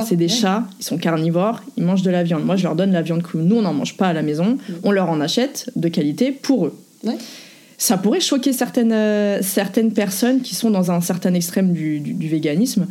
C'est 0.08 0.16
des 0.16 0.24
ouais. 0.24 0.28
chats, 0.30 0.64
ils 0.80 0.84
sont 0.84 0.96
carnivores, 0.98 1.62
ils 1.76 1.84
mangent 1.84 2.02
de 2.02 2.10
la 2.10 2.22
viande. 2.24 2.44
Moi, 2.44 2.56
je 2.56 2.64
leur 2.64 2.74
donne 2.74 2.92
la 2.92 3.02
viande 3.02 3.22
crue. 3.22 3.38
Nous, 3.42 3.56
on 3.56 3.62
n'en 3.62 3.74
mange 3.74 3.96
pas 3.96 4.08
à 4.08 4.12
la 4.14 4.22
maison, 4.22 4.56
on 4.82 4.90
leur 4.90 5.10
en 5.10 5.20
achète 5.20 5.70
de 5.76 5.88
qualité 5.88 6.32
pour 6.32 6.66
eux. 6.66 6.74
Mm. 7.04 7.08
Ouais. 7.08 7.16
Ça 7.78 7.98
pourrait 7.98 8.20
choquer 8.20 8.52
certaines, 8.52 8.92
euh, 8.92 9.40
certaines 9.42 9.92
personnes 9.92 10.40
qui 10.40 10.54
sont 10.54 10.70
dans 10.70 10.90
un 10.90 11.00
certain 11.00 11.34
extrême 11.34 11.72
du, 11.72 12.00
du- 12.00 12.14
du 12.14 12.28
véganisme. 12.28 12.86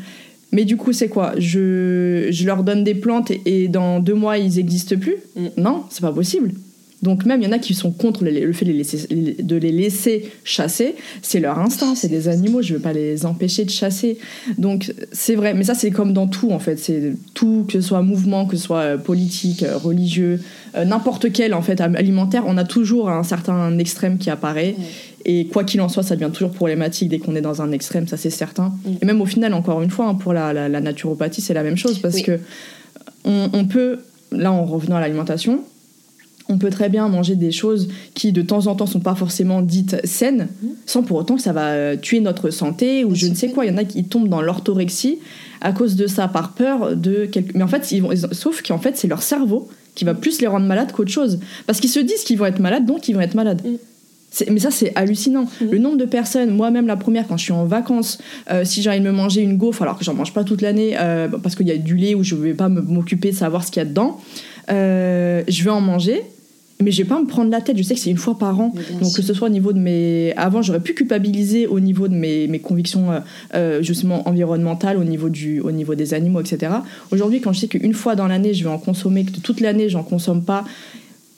Mais 0.52 0.64
du 0.64 0.78
coup, 0.78 0.94
c'est 0.94 1.10
quoi? 1.10 1.34
Je, 1.38 2.28
je 2.30 2.46
leur 2.46 2.64
donne 2.64 2.84
des 2.84 2.94
plantes 2.96 3.32
et, 3.32 3.42
et 3.46 3.68
dans 3.68 4.00
deux 4.00 4.14
mois, 4.14 4.38
ils 4.38 4.56
n'existent 4.56 4.96
plus? 4.98 5.16
Mm. 5.36 5.48
Non, 5.58 5.84
c'est 5.90 6.02
pas 6.02 6.12
possible. 6.14 6.52
Donc 7.02 7.26
même, 7.26 7.42
il 7.42 7.46
y 7.46 7.48
en 7.48 7.52
a 7.52 7.60
qui 7.60 7.74
sont 7.74 7.92
contre 7.92 8.24
le 8.24 8.52
fait 8.54 8.66
de 8.66 8.72
les 8.72 8.78
laisser, 8.78 9.08
de 9.12 9.56
les 9.58 9.72
laisser 9.72 10.32
chasser. 10.44 10.96
C'est 11.22 11.40
leur 11.40 11.60
instinct, 11.60 11.94
c'est 11.94 12.08
des 12.08 12.28
animaux, 12.30 12.62
je 12.62 12.74
veux 12.74 12.80
pas 12.80 12.94
les 12.94 13.26
empêcher 13.26 13.64
de 13.66 13.70
chasser. 13.70 14.18
Donc 14.58 14.92
c'est 15.12 15.36
vrai, 15.36 15.54
mais 15.54 15.64
ça 15.66 15.76
c'est 15.76 15.92
comme 15.92 16.14
dans 16.14 16.28
tout 16.28 16.52
en 16.52 16.58
fait. 16.60 16.78
C'est 16.80 17.14
tout, 17.34 17.66
que 17.68 17.74
ce 17.74 17.82
soit 17.82 18.02
mouvement, 18.02 18.46
que 18.46 18.58
ce 18.58 18.64
soit 18.64 18.80
euh, 18.80 18.98
politique, 18.98 19.62
euh, 19.64 19.78
religieux, 19.78 20.40
euh, 20.76 20.86
n'importe 20.86 21.32
quel 21.32 21.54
en 21.54 21.62
fait 21.62 21.80
alimentaire, 21.82 22.44
on 22.48 22.58
a 22.58 22.64
toujours 22.64 23.10
un 23.10 23.24
certain 23.24 23.78
extrême 23.78 24.18
qui 24.18 24.30
apparaît. 24.30 24.76
Ouais. 24.78 24.86
Et 25.28 25.48
quoi 25.48 25.64
qu'il 25.64 25.82
en 25.82 25.90
soit, 25.90 26.04
ça 26.04 26.16
devient 26.16 26.32
toujours 26.32 26.52
problématique 26.52 27.10
dès 27.10 27.20
qu'on 27.20 27.36
est 27.36 27.42
dans 27.42 27.62
un 27.62 27.72
extrême, 27.72 28.08
ça 28.08 28.16
c'est 28.18 28.30
certain. 28.30 28.74
Mm. 28.86 28.90
Et 29.02 29.06
même 29.06 29.22
au 29.22 29.26
final, 29.26 29.54
encore 29.54 29.82
une 29.82 29.90
fois, 29.92 30.08
hein, 30.08 30.16
pour 30.16 30.34
la, 30.34 30.54
la- 30.54 30.70
la 30.70 30.82
naturopathie, 30.82 31.42
c'est 31.42 31.54
la 31.54 31.64
même 31.64 31.78
chose 31.78 32.00
parce 32.00 32.16
Oui. 32.16 32.24
que 32.24 32.40
on, 33.26 33.50
on 33.54 33.66
peut, 33.66 34.00
là 34.32 34.52
en 34.52 34.66
revenant 34.66 34.96
à 34.96 35.02
l'alimentation, 35.02 35.62
on 36.48 36.58
peut 36.58 36.70
très 36.70 36.90
bien 36.90 37.08
manger 37.08 37.36
des 37.36 37.52
choses 37.52 37.88
qui 38.14 38.32
de 38.32 38.42
temps 38.42 38.68
en 38.68 38.76
temps 38.76 38.86
sont 38.86 39.00
pas 39.00 39.16
forcément 39.16 39.62
dites 39.62 39.98
saines, 40.06 40.48
Mhm. 40.62 40.70
sans 40.86 41.04
pour 41.04 41.18
autant 41.18 41.36
que 41.36 41.42
ça 41.42 41.54
va 41.54 41.70
euh, 41.70 41.96
tuer 41.98 42.20
notre 42.20 42.50
santé 42.52 43.04
ou 43.04 43.16
je 43.16 43.28
ne 43.28 43.36
sais 43.36 43.50
quoi. 43.50 43.66
Il 43.66 43.72
y 43.72 43.74
en 43.74 43.78
a 43.78 43.84
qui 43.84 44.04
tombent 44.04 44.30
dans 44.30 44.42
l'orthorexie 44.42 45.20
à 45.62 45.72
cause 45.72 45.96
de 45.96 46.06
ça, 46.06 46.28
par 46.28 46.52
peur 46.54 46.96
de 46.96 47.26
quelque... 47.26 47.58
Mais 47.58 47.64
en 47.64 47.68
fait, 47.68 47.92
ils 47.92 48.02
vont... 48.02 48.12
sauf 48.32 48.62
qu'en 48.62 48.78
fait, 48.78 48.96
c'est 48.98 49.08
leur 49.08 49.24
cerveau 49.24 49.68
qui 49.96 50.06
va 50.06 50.14
plus 50.14 50.42
les 50.42 50.48
rendre 50.48 50.66
malades 50.68 50.92
qu'autre 50.92 51.12
chose. 51.12 51.40
Parce 51.66 51.80
qu'ils 51.80 51.90
se 51.90 52.00
disent 52.00 52.24
qu'ils 52.24 52.38
vont 52.38 52.46
être 52.46 52.60
malades, 52.60 52.86
donc 52.86 53.08
ils 53.08 53.14
vont 53.14 53.22
être 53.22 53.36
malades. 53.36 53.62
Mhm. 53.66 53.78
Mais 54.52 54.60
ça, 54.60 54.70
c'est 54.70 54.92
hallucinant. 54.96 55.48
Mhm. 55.62 55.72
Le 55.72 55.78
nombre 55.80 55.98
de 55.98 56.06
personnes, 56.06 56.52
moi-même 56.52 56.88
la 56.88 56.98
première, 56.98 57.26
quand 57.26 57.38
je 57.38 57.44
suis 57.46 57.54
en 57.54 57.64
vacances, 57.66 58.18
euh, 58.52 58.66
si 58.66 58.82
j'ai 58.82 58.90
envie 58.90 59.00
de 59.00 59.06
me 59.06 59.14
manger 59.14 59.42
une 59.42 59.58
gaufre, 59.58 59.82
alors 59.82 59.98
que 59.98 60.04
j'en 60.04 60.14
mange 60.14 60.34
pas 60.34 60.44
toute 60.44 60.62
l'année, 60.62 60.96
euh, 61.00 61.30
parce 61.42 61.56
qu'il 61.56 61.68
y 61.68 61.72
a 61.72 61.78
du 61.78 61.96
lait 61.96 62.14
où 62.16 62.24
je 62.24 62.36
vais 62.36 62.54
pas 62.54 62.68
m'occuper 62.68 63.32
de 63.32 63.36
savoir 63.36 63.64
ce 63.64 63.72
qu'il 63.72 63.82
y 63.82 63.86
a 63.86 63.88
dedans, 63.88 64.20
euh, 64.70 65.42
je 65.48 65.64
vais 65.64 65.70
en 65.70 65.80
manger, 65.80 66.22
mais 66.82 66.92
je 66.92 67.02
vais 67.04 67.08
pas 67.08 67.20
me 67.22 67.26
prendre 67.26 67.50
la 67.50 67.62
tête. 67.62 67.78
Je 67.78 67.84
sais 67.84 67.94
que 67.94 68.00
c'est 68.02 68.10
une 68.12 68.18
fois 68.18 68.38
par 68.38 68.60
an. 68.60 68.74
Donc 69.00 69.10
sûr. 69.10 69.16
que 69.18 69.22
ce 69.22 69.34
soit 69.34 69.48
au 69.48 69.52
niveau 69.52 69.72
de 69.72 69.80
mes... 69.80 70.34
Avant, 70.36 70.62
j'aurais 70.62 70.82
pu 70.82 70.94
culpabiliser 70.94 71.68
au 71.68 71.80
niveau 71.80 72.08
de 72.10 72.16
mes, 72.16 72.48
mes 72.48 72.60
convictions 72.60 73.12
euh, 73.12 73.20
euh, 73.54 73.82
justement 73.82 74.28
environnementales, 74.28 74.98
au 74.98 75.04
niveau, 75.06 75.30
du, 75.30 75.62
au 75.62 75.72
niveau 75.72 75.96
des 75.96 76.14
animaux, 76.14 76.42
etc. 76.42 76.74
Aujourd'hui, 77.12 77.40
quand 77.40 77.54
je 77.54 77.62
sais 77.62 77.68
qu'une 77.68 77.94
fois 77.94 78.16
dans 78.16 78.28
l'année, 78.28 78.54
je 78.54 78.64
vais 78.64 78.70
en 78.70 78.78
consommer, 78.78 79.24
que 79.24 79.40
toute 79.40 79.62
l'année, 79.62 79.88
j'en 79.88 80.04
consomme 80.04 80.44
pas, 80.44 80.66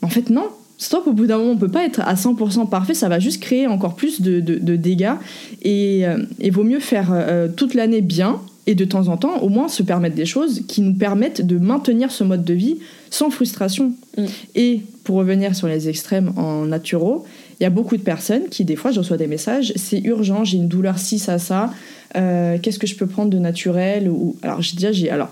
en 0.02 0.10
fait, 0.10 0.30
non. 0.32 0.46
Stop, 0.80 1.08
au 1.08 1.14
bout 1.14 1.26
d'un 1.28 1.38
moment, 1.40 1.52
on 1.52 1.58
peut 1.58 1.70
pas 1.70 1.86
être 1.86 2.02
à 2.02 2.14
100% 2.16 2.70
parfait, 2.70 2.94
ça 2.94 3.10
va 3.10 3.20
juste 3.20 3.42
créer 3.42 3.66
encore 3.68 3.96
plus 3.96 4.22
de, 4.22 4.40
de- 4.40 4.60
de 4.60 4.76
dégâts. 4.76 5.14
Et 5.64 6.04
il 6.40 6.52
vaut 6.52 6.64
mieux 6.64 6.80
faire 6.80 7.10
euh, 7.12 7.48
toute 7.48 7.74
l'année 7.74 8.02
bien 8.02 8.40
et 8.68 8.76
de 8.76 8.86
temps 8.86 9.08
en 9.08 9.16
temps, 9.18 9.40
au 9.40 9.50
moins, 9.50 9.70
se 9.70 9.82
permettre 9.82 10.16
des 10.16 10.26
choses 10.26 10.64
qui 10.68 10.82
nous 10.82 10.94
permettent 10.94 11.42
de 11.42 11.58
maintenir 11.58 12.12
ce 12.12 12.24
mode 12.24 12.44
de 12.44 12.54
vie 12.54 12.78
sans 13.10 13.30
frustration. 13.30 13.94
Mm. 14.18 14.26
Et 14.56 14.82
pour 15.06 15.16
revenir 15.16 15.56
sur 15.56 15.68
les 15.68 15.88
extrêmes 15.88 16.34
en 16.36 16.66
naturo, 16.66 17.26
il 17.60 17.64
y 17.64 17.66
a 17.66 17.70
beaucoup 17.70 17.96
de 17.96 18.02
personnes 18.02 18.50
qui, 18.50 18.66
des 18.66 18.76
fois, 18.76 18.92
je 18.92 19.00
reçois 19.00 19.18
des 19.18 19.28
messages, 19.28 19.72
c'est 19.78 20.02
urgent, 20.02 20.44
j'ai 20.44 20.58
une 20.58 20.68
douleur 20.68 21.00
ci, 21.00 21.18
ça, 21.18 21.40
ça, 21.40 21.72
euh, 22.18 22.58
qu'est-ce 22.62 22.78
que 22.78 22.88
je 22.88 22.96
peux 22.96 23.08
prendre 23.08 23.30
de 23.30 23.40
naturel 23.40 24.10
ou... 24.10 24.36
Alors, 24.42 24.62
j'ai 24.62 24.76
déjà, 24.76 24.92
j'ai... 24.92 25.10
Alors, 25.10 25.30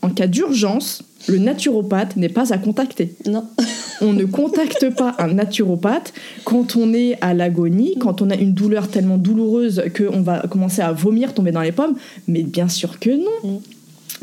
en 0.00 0.08
cas 0.08 0.26
d'urgence, 0.26 1.02
le 1.28 1.38
naturopathe 1.38 2.16
n'est 2.16 2.30
pas 2.30 2.52
à 2.52 2.58
contacter. 2.58 3.14
Non. 3.26 3.46
on 4.02 4.12
ne 4.12 4.24
contacte 4.24 4.94
pas 4.94 5.14
un 5.18 5.28
naturopathe 5.28 6.12
quand 6.44 6.76
on 6.76 6.92
est 6.92 7.16
à 7.20 7.34
l'agonie, 7.34 7.96
quand 7.98 8.20
on 8.20 8.30
a 8.30 8.34
une 8.34 8.52
douleur 8.52 8.88
tellement 8.88 9.16
douloureuse 9.16 9.84
qu'on 9.96 10.20
va 10.20 10.42
commencer 10.50 10.82
à 10.82 10.92
vomir, 10.92 11.34
tomber 11.34 11.52
dans 11.52 11.62
les 11.62 11.72
pommes. 11.72 11.94
Mais 12.28 12.42
bien 12.42 12.68
sûr 12.68 12.98
que 12.98 13.10
non. 13.10 13.62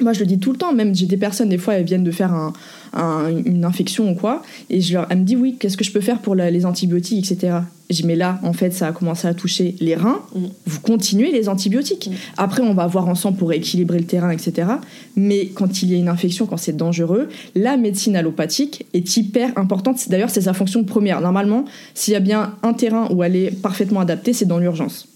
Moi, 0.01 0.13
je 0.13 0.19
le 0.19 0.25
dis 0.25 0.39
tout 0.39 0.51
le 0.51 0.57
temps, 0.57 0.73
même 0.73 0.95
j'ai 0.95 1.05
des 1.05 1.17
personnes, 1.17 1.49
des 1.49 1.57
fois, 1.57 1.75
elles 1.75 1.85
viennent 1.85 2.03
de 2.03 2.11
faire 2.11 2.53
une 2.93 3.65
infection 3.65 4.11
ou 4.11 4.15
quoi, 4.15 4.41
et 4.69 4.81
je 4.81 4.93
leur, 4.93 5.07
elles 5.09 5.19
me 5.19 5.23
disent 5.23 5.37
oui, 5.37 5.55
qu'est-ce 5.59 5.77
que 5.77 5.83
je 5.83 5.91
peux 5.91 6.01
faire 6.01 6.19
pour 6.19 6.35
les 6.35 6.65
antibiotiques, 6.65 7.31
etc. 7.31 7.59
J'ai 7.89 8.05
mais 8.05 8.15
là, 8.15 8.39
en 8.43 8.53
fait, 8.53 8.71
ça 8.71 8.87
a 8.87 8.91
commencé 8.91 9.27
à 9.27 9.33
toucher 9.33 9.75
les 9.79 9.95
reins. 9.95 10.21
Mm. 10.35 10.45
Vous 10.67 10.79
continuez 10.81 11.31
les 11.31 11.49
antibiotiques. 11.49 12.09
Mm. 12.11 12.15
Après, 12.37 12.61
on 12.61 12.75
va 12.75 12.85
voir 12.85 13.07
ensemble 13.07 13.37
pour 13.37 13.51
équilibrer 13.51 13.97
le 13.97 14.05
terrain, 14.05 14.29
etc. 14.29 14.67
Mais 15.15 15.47
quand 15.47 15.81
il 15.81 15.91
y 15.91 15.95
a 15.95 15.97
une 15.97 16.07
infection, 16.07 16.45
quand 16.45 16.57
c'est 16.57 16.77
dangereux, 16.77 17.29
la 17.55 17.77
médecine 17.77 18.15
allopathique 18.15 18.85
est 18.93 19.17
hyper 19.17 19.57
importante. 19.57 20.07
D'ailleurs, 20.07 20.29
c'est 20.29 20.41
sa 20.41 20.53
fonction 20.53 20.83
première. 20.83 21.19
Normalement, 21.19 21.65
s'il 21.95 22.13
y 22.13 22.17
a 22.17 22.19
bien 22.19 22.53
un 22.61 22.73
terrain 22.73 23.07
où 23.11 23.23
elle 23.23 23.35
est 23.35 23.51
parfaitement 23.51 24.01
adaptée, 24.01 24.33
c'est 24.33 24.45
dans 24.45 24.59
l'urgence. 24.59 25.08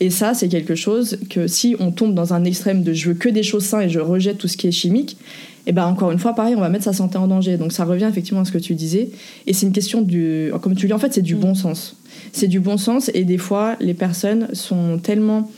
Et 0.00 0.10
ça, 0.10 0.34
c'est 0.34 0.48
quelque 0.48 0.74
chose 0.74 1.18
que 1.28 1.46
si 1.46 1.76
on 1.78 1.90
tombe 1.90 2.14
dans 2.14 2.34
un 2.34 2.44
extrême 2.44 2.82
de 2.82 2.92
je 2.92 3.08
veux 3.08 3.14
que 3.14 3.28
des 3.28 3.42
choses 3.42 3.64
saines 3.64 3.82
et 3.82 3.88
je 3.88 4.00
rejette 4.00 4.38
tout 4.38 4.48
ce 4.48 4.56
qui 4.56 4.66
est 4.66 4.72
chimique, 4.72 5.16
et 5.66 5.72
ben 5.72 5.86
encore 5.86 6.10
une 6.10 6.18
fois, 6.18 6.34
pareil, 6.34 6.54
on 6.56 6.60
va 6.60 6.68
mettre 6.68 6.84
sa 6.84 6.92
santé 6.92 7.18
en 7.18 7.28
danger. 7.28 7.56
Donc 7.56 7.72
ça 7.72 7.84
revient 7.84 8.06
effectivement 8.08 8.40
à 8.40 8.44
ce 8.44 8.52
que 8.52 8.58
tu 8.58 8.74
disais. 8.74 9.10
Et 9.46 9.52
c'est 9.52 9.66
une 9.66 9.72
question 9.72 10.02
du, 10.02 10.50
comme 10.62 10.74
tu 10.74 10.86
dis, 10.86 10.92
en 10.92 10.98
fait, 10.98 11.12
c'est 11.12 11.22
du 11.22 11.36
mm. 11.36 11.40
bon 11.40 11.54
sens. 11.54 11.96
C'est 12.32 12.48
du 12.48 12.60
bon 12.60 12.76
sens 12.76 13.10
et 13.14 13.24
des 13.24 13.38
fois, 13.38 13.76
les 13.80 13.94
personnes 13.94 14.48
sont 14.54 14.98
tellement, 14.98 15.50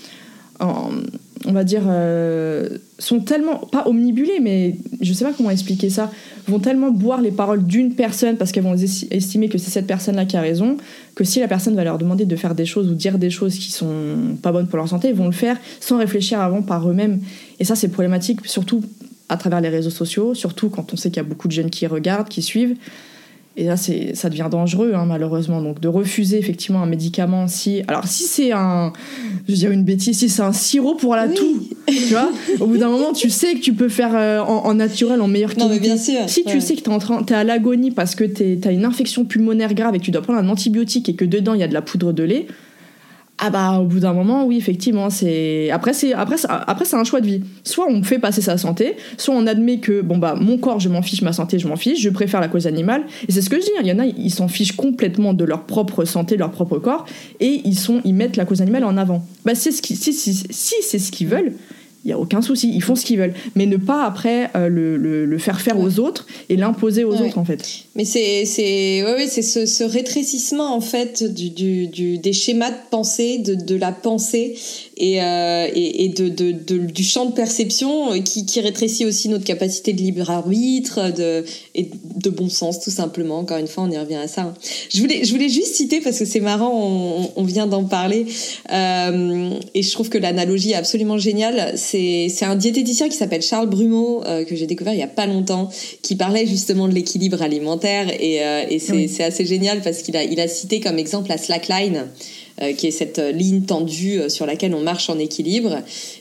on 1.52 1.54
va 1.54 1.64
dire, 1.64 1.82
euh, 1.86 2.78
sont 2.98 3.20
tellement, 3.20 3.58
pas 3.58 3.86
omnibulées, 3.86 4.40
mais 4.40 4.76
je 5.02 5.12
sais 5.12 5.22
pas 5.22 5.34
comment 5.36 5.50
expliquer 5.50 5.90
ça, 5.90 6.10
vont 6.48 6.60
tellement 6.60 6.90
boire 6.90 7.20
les 7.20 7.30
paroles 7.30 7.62
d'une 7.62 7.94
personne 7.94 8.38
parce 8.38 8.52
qu'elles 8.52 8.62
vont 8.62 8.74
estimer 8.74 9.50
que 9.50 9.58
c'est 9.58 9.70
cette 9.70 9.86
personne-là 9.86 10.24
qui 10.24 10.38
a 10.38 10.40
raison, 10.40 10.78
que 11.14 11.24
si 11.24 11.40
la 11.40 11.48
personne 11.48 11.76
va 11.76 11.84
leur 11.84 11.98
demander 11.98 12.24
de 12.24 12.36
faire 12.36 12.54
des 12.54 12.64
choses 12.64 12.88
ou 12.90 12.94
dire 12.94 13.18
des 13.18 13.28
choses 13.28 13.56
qui 13.56 13.70
sont 13.70 14.36
pas 14.40 14.50
bonnes 14.50 14.66
pour 14.66 14.78
leur 14.78 14.88
santé, 14.88 15.10
ils 15.10 15.14
vont 15.14 15.26
le 15.26 15.32
faire 15.32 15.58
sans 15.80 15.98
réfléchir 15.98 16.40
avant 16.40 16.62
par 16.62 16.88
eux-mêmes. 16.88 17.20
Et 17.60 17.64
ça, 17.64 17.74
c'est 17.74 17.88
problématique, 17.88 18.46
surtout 18.46 18.82
à 19.28 19.36
travers 19.36 19.60
les 19.60 19.68
réseaux 19.68 19.90
sociaux, 19.90 20.34
surtout 20.34 20.70
quand 20.70 20.94
on 20.94 20.96
sait 20.96 21.10
qu'il 21.10 21.18
y 21.18 21.26
a 21.26 21.28
beaucoup 21.28 21.48
de 21.48 21.52
jeunes 21.52 21.70
qui 21.70 21.86
regardent, 21.86 22.30
qui 22.30 22.40
suivent. 22.40 22.76
Et 23.56 23.64
là, 23.64 23.76
c'est, 23.76 24.14
ça 24.14 24.30
devient 24.30 24.48
dangereux, 24.50 24.92
hein, 24.94 25.04
malheureusement. 25.06 25.60
Donc, 25.60 25.78
de 25.78 25.88
refuser 25.88 26.38
effectivement 26.38 26.82
un 26.82 26.86
médicament, 26.86 27.48
si. 27.48 27.82
Alors, 27.86 28.06
si 28.06 28.24
c'est 28.24 28.52
un. 28.52 28.92
Je 29.46 29.52
veux 29.52 29.58
dire 29.58 29.70
une 29.70 29.84
bêtise, 29.84 30.18
si 30.18 30.30
c'est 30.30 30.42
un 30.42 30.52
sirop 30.52 30.94
pour 30.94 31.14
la 31.16 31.28
toux, 31.28 31.62
tu 31.86 32.14
vois, 32.14 32.30
au 32.60 32.66
bout 32.66 32.78
d'un 32.78 32.88
moment, 32.88 33.12
tu 33.12 33.28
sais 33.28 33.54
que 33.54 33.60
tu 33.60 33.74
peux 33.74 33.90
faire 33.90 34.12
euh, 34.14 34.40
en, 34.40 34.74
naturel, 34.74 35.20
en 35.20 35.28
meilleure 35.28 35.54
qualité. 35.54 35.68
Non, 35.68 35.74
mais 35.74 35.80
bien 35.80 35.98
sûr. 35.98 36.28
Si 36.28 36.44
tu 36.44 36.60
sais 36.62 36.76
que 36.76 36.80
t'es, 36.80 36.88
en 36.88 36.98
train, 36.98 37.22
t'es 37.24 37.34
à 37.34 37.44
l'agonie 37.44 37.90
parce 37.90 38.14
que 38.14 38.24
t'as 38.24 38.72
une 38.72 38.86
infection 38.86 39.24
pulmonaire 39.24 39.74
grave 39.74 39.94
et 39.94 39.98
que 39.98 40.04
tu 40.04 40.10
dois 40.10 40.22
prendre 40.22 40.38
un 40.38 40.48
antibiotique 40.48 41.08
et 41.10 41.14
que 41.14 41.24
dedans 41.24 41.54
il 41.54 41.60
y 41.60 41.64
a 41.64 41.68
de 41.68 41.74
la 41.74 41.82
poudre 41.82 42.12
de 42.12 42.22
lait, 42.22 42.46
ah 43.44 43.50
bah 43.50 43.80
au 43.80 43.86
bout 43.86 43.98
d'un 43.98 44.12
moment 44.12 44.44
oui 44.46 44.56
effectivement 44.56 45.10
c'est 45.10 45.68
après 45.72 45.92
c'est 45.92 46.12
après 46.12 46.36
après 46.48 46.84
c'est 46.84 46.94
un 46.94 47.02
choix 47.02 47.20
de 47.20 47.26
vie 47.26 47.42
soit 47.64 47.86
on 47.88 48.04
fait 48.04 48.20
passer 48.20 48.40
sa 48.40 48.56
santé 48.56 48.96
soit 49.16 49.34
on 49.34 49.48
admet 49.48 49.78
que 49.78 50.00
bon 50.00 50.16
bah 50.16 50.36
mon 50.40 50.58
corps 50.58 50.78
je 50.78 50.88
m'en 50.88 51.02
fiche 51.02 51.22
ma 51.22 51.32
santé 51.32 51.58
je 51.58 51.66
m'en 51.66 51.74
fiche 51.74 52.00
je 52.00 52.08
préfère 52.08 52.40
la 52.40 52.46
cause 52.46 52.68
animale 52.68 53.02
et 53.28 53.32
c'est 53.32 53.42
ce 53.42 53.50
que 53.50 53.56
je 53.56 53.62
dis 53.62 53.72
hein. 53.76 53.80
il 53.82 53.88
y 53.88 53.92
en 53.92 53.98
a 53.98 54.06
ils 54.06 54.30
s'en 54.30 54.46
fichent 54.46 54.76
complètement 54.76 55.34
de 55.34 55.44
leur 55.44 55.64
propre 55.64 56.04
santé 56.04 56.36
leur 56.36 56.52
propre 56.52 56.78
corps 56.78 57.04
et 57.40 57.62
ils 57.64 57.76
sont 57.76 58.00
ils 58.04 58.14
mettent 58.14 58.36
la 58.36 58.44
cause 58.44 58.62
animale 58.62 58.84
en 58.84 58.96
avant 58.96 59.26
bah 59.44 59.56
c'est 59.56 59.72
ce 59.72 59.82
qui 59.82 59.96
si, 59.96 60.12
si, 60.12 60.34
si 60.34 60.74
c'est 60.80 61.00
ce 61.00 61.10
qu'ils 61.10 61.26
veulent 61.26 61.54
il 62.04 62.08
n'y 62.08 62.12
a 62.12 62.18
aucun 62.18 62.42
souci, 62.42 62.70
ils 62.74 62.82
font 62.82 62.96
ce 62.96 63.04
qu'ils 63.04 63.18
veulent. 63.18 63.34
Mais 63.54 63.66
ne 63.66 63.76
pas 63.76 64.04
après 64.04 64.50
euh, 64.56 64.68
le, 64.68 64.96
le, 64.96 65.38
faire 65.38 65.60
faire 65.60 65.78
aux 65.78 66.00
autres 66.00 66.26
et 66.48 66.56
l'imposer 66.56 67.04
aux 67.04 67.14
autres 67.14 67.38
en 67.38 67.44
fait. 67.44 67.62
Mais 67.94 68.04
c'est 68.04 68.44
c'est 68.44 69.04
ouais, 69.04 69.26
c'est 69.28 69.42
ce, 69.42 69.66
ce, 69.66 69.84
rétrécissement 69.84 70.74
en 70.74 70.80
fait 70.80 71.22
du, 71.22 71.50
du, 71.50 71.86
du, 71.86 72.18
des 72.18 72.32
schémas 72.32 72.70
de 72.70 72.76
pensée, 72.90 73.38
de, 73.38 73.54
de 73.54 73.76
la 73.76 73.92
pensée 73.92 74.56
et, 74.96 75.22
euh, 75.22 75.68
et, 75.74 76.04
et 76.04 76.08
de, 76.08 76.28
de, 76.28 76.78
du 76.78 77.04
champ 77.04 77.26
de 77.26 77.32
perception 77.32 78.20
qui, 78.22 78.46
qui 78.46 78.60
rétrécit 78.60 79.04
aussi 79.04 79.28
notre 79.28 79.44
capacité 79.44 79.92
de 79.92 80.00
libre 80.00 80.30
arbitre 80.30 81.12
de, 81.12 81.44
et 81.74 81.88
de 82.16 82.30
bon 82.30 82.48
sens 82.48 82.80
tout 82.80 82.90
simplement. 82.90 83.38
Encore 83.38 83.58
une 83.58 83.66
fois, 83.66 83.84
on 83.84 83.90
y 83.90 83.98
revient 83.98 84.16
à 84.16 84.28
ça. 84.28 84.42
Hein. 84.42 84.54
Je 84.90 85.00
voulais, 85.00 85.24
je 85.24 85.32
voulais 85.32 85.48
juste 85.48 85.74
citer 85.74 86.00
parce 86.00 86.18
que 86.18 86.24
c'est 86.24 86.40
marrant, 86.40 86.72
on, 86.72 87.30
on 87.36 87.44
vient 87.44 87.66
d'en 87.66 87.84
parler 87.84 88.26
euh, 88.72 89.50
et 89.74 89.82
je 89.82 89.90
trouve 89.92 90.08
que 90.08 90.18
l'analogie 90.18 90.72
est 90.72 90.76
absolument 90.76 91.18
géniale 91.18 91.76
c'est 91.92 92.44
un 92.44 92.56
diététicien 92.56 93.08
qui 93.08 93.16
s'appelle 93.16 93.42
Charles 93.42 93.68
Brumeau, 93.68 94.22
euh, 94.24 94.44
que 94.44 94.56
j'ai 94.56 94.66
découvert 94.66 94.94
il 94.94 95.00
y 95.00 95.04
a 95.04 95.08
pas 95.08 95.26
longtemps, 95.26 95.68
qui 96.02 96.16
parlait 96.16 96.46
justement 96.46 96.88
de 96.88 96.94
l'équilibre 96.94 97.42
alimentaire. 97.42 98.08
Et, 98.20 98.42
euh, 98.42 98.64
et 98.68 98.78
c'est 98.78 99.24
assez 99.24 99.44
génial 99.44 99.80
parce 99.82 100.02
qu'il 100.02 100.16
a, 100.16 100.24
il 100.24 100.40
a 100.40 100.48
cité 100.48 100.80
comme 100.80 100.98
exemple 100.98 101.28
la 101.28 101.38
slackline. 101.38 102.06
Euh, 102.60 102.74
qui 102.74 102.86
est 102.86 102.90
cette 102.90 103.18
euh, 103.18 103.32
ligne 103.32 103.62
tendue 103.62 104.20
euh, 104.20 104.28
sur 104.28 104.44
laquelle 104.44 104.74
on 104.74 104.82
marche 104.82 105.08
en 105.08 105.18
équilibre. 105.18 105.78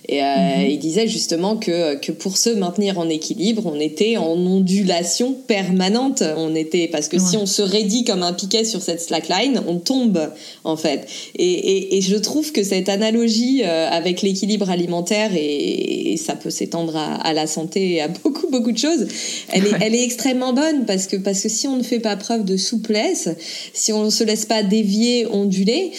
Et 0.07 0.21
mhm. 0.21 0.69
il 0.69 0.79
disait 0.79 1.07
justement 1.07 1.57
que, 1.57 1.95
que 1.95 2.13
pour 2.13 2.37
se 2.37 2.49
maintenir 2.49 2.99
en 2.99 3.09
équilibre, 3.09 3.63
on 3.65 3.79
était 3.79 4.15
en 4.15 4.37
ondulation 4.37 5.33
permanente. 5.33 6.23
On 6.37 6.55
était 6.55 6.87
parce 6.87 7.07
que 7.07 7.19
si 7.19 7.37
on 7.37 7.45
se 7.45 7.61
raidit 7.61 8.03
comme 8.03 8.23
un 8.23 8.33
piquet 8.33 8.65
sur 8.65 8.81
cette 8.81 8.99
slackline, 8.99 9.61
on 9.67 9.77
tombe 9.77 10.19
en 10.65 10.75
fait. 10.75 11.07
Et, 11.35 11.51
et, 11.51 11.97
et 11.97 12.01
je 12.01 12.15
trouve 12.15 12.51
que 12.51 12.63
cette 12.63 12.89
analogie 12.89 13.63
avec 13.63 14.21
l'équilibre 14.21 14.69
alimentaire 14.69 15.31
et, 15.33 16.17
ça 16.17 16.35
peut 16.35 16.49
s'étendre 16.49 16.97
à, 16.97 17.15
à, 17.15 17.33
la 17.33 17.47
santé 17.47 17.93
et 17.93 18.01
à 18.01 18.09
beaucoup 18.09 18.49
beaucoup 18.49 18.73
de 18.73 18.77
choses, 18.77 19.07
elle 19.49 19.65
est, 19.65 19.73
elle 19.81 19.95
est 19.95 20.03
extrêmement 20.03 20.51
bonne 20.51 20.85
parce 20.85 21.07
que 21.07 21.15
parce 21.15 21.41
que 21.41 21.47
si 21.47 21.67
on 21.67 21.77
ne 21.77 21.83
fait 21.83 21.99
pas 21.99 22.17
preuve 22.17 22.43
de 22.43 22.57
souplesse, 22.57 23.29
si 23.73 23.93
on 23.93 24.03
ne 24.03 24.09
se 24.09 24.25
laisse 24.25 24.45
pas 24.45 24.61
dévier, 24.61 25.25
onduler, 25.31 25.91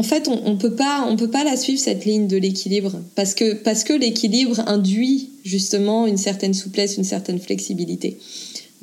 en 0.00 0.02
fait, 0.02 0.28
on, 0.28 0.52
ne 0.52 0.56
peut 0.56 0.74
pas, 0.74 1.06
on 1.08 1.16
peut 1.16 1.30
pas 1.30 1.44
la 1.44 1.56
suivre 1.56 1.78
cette 1.80 2.04
ligne 2.04 2.26
de 2.26 2.36
l'équilibre 2.36 2.92
parce 3.16 3.34
que 3.34 3.54
parce 3.54 3.84
que 3.84 3.92
l'équilibre 3.92 4.60
induit 4.66 5.30
justement 5.44 6.06
une 6.06 6.16
certaine 6.16 6.54
souplesse, 6.54 6.96
une 6.96 7.04
certaine 7.04 7.38
flexibilité. 7.38 8.18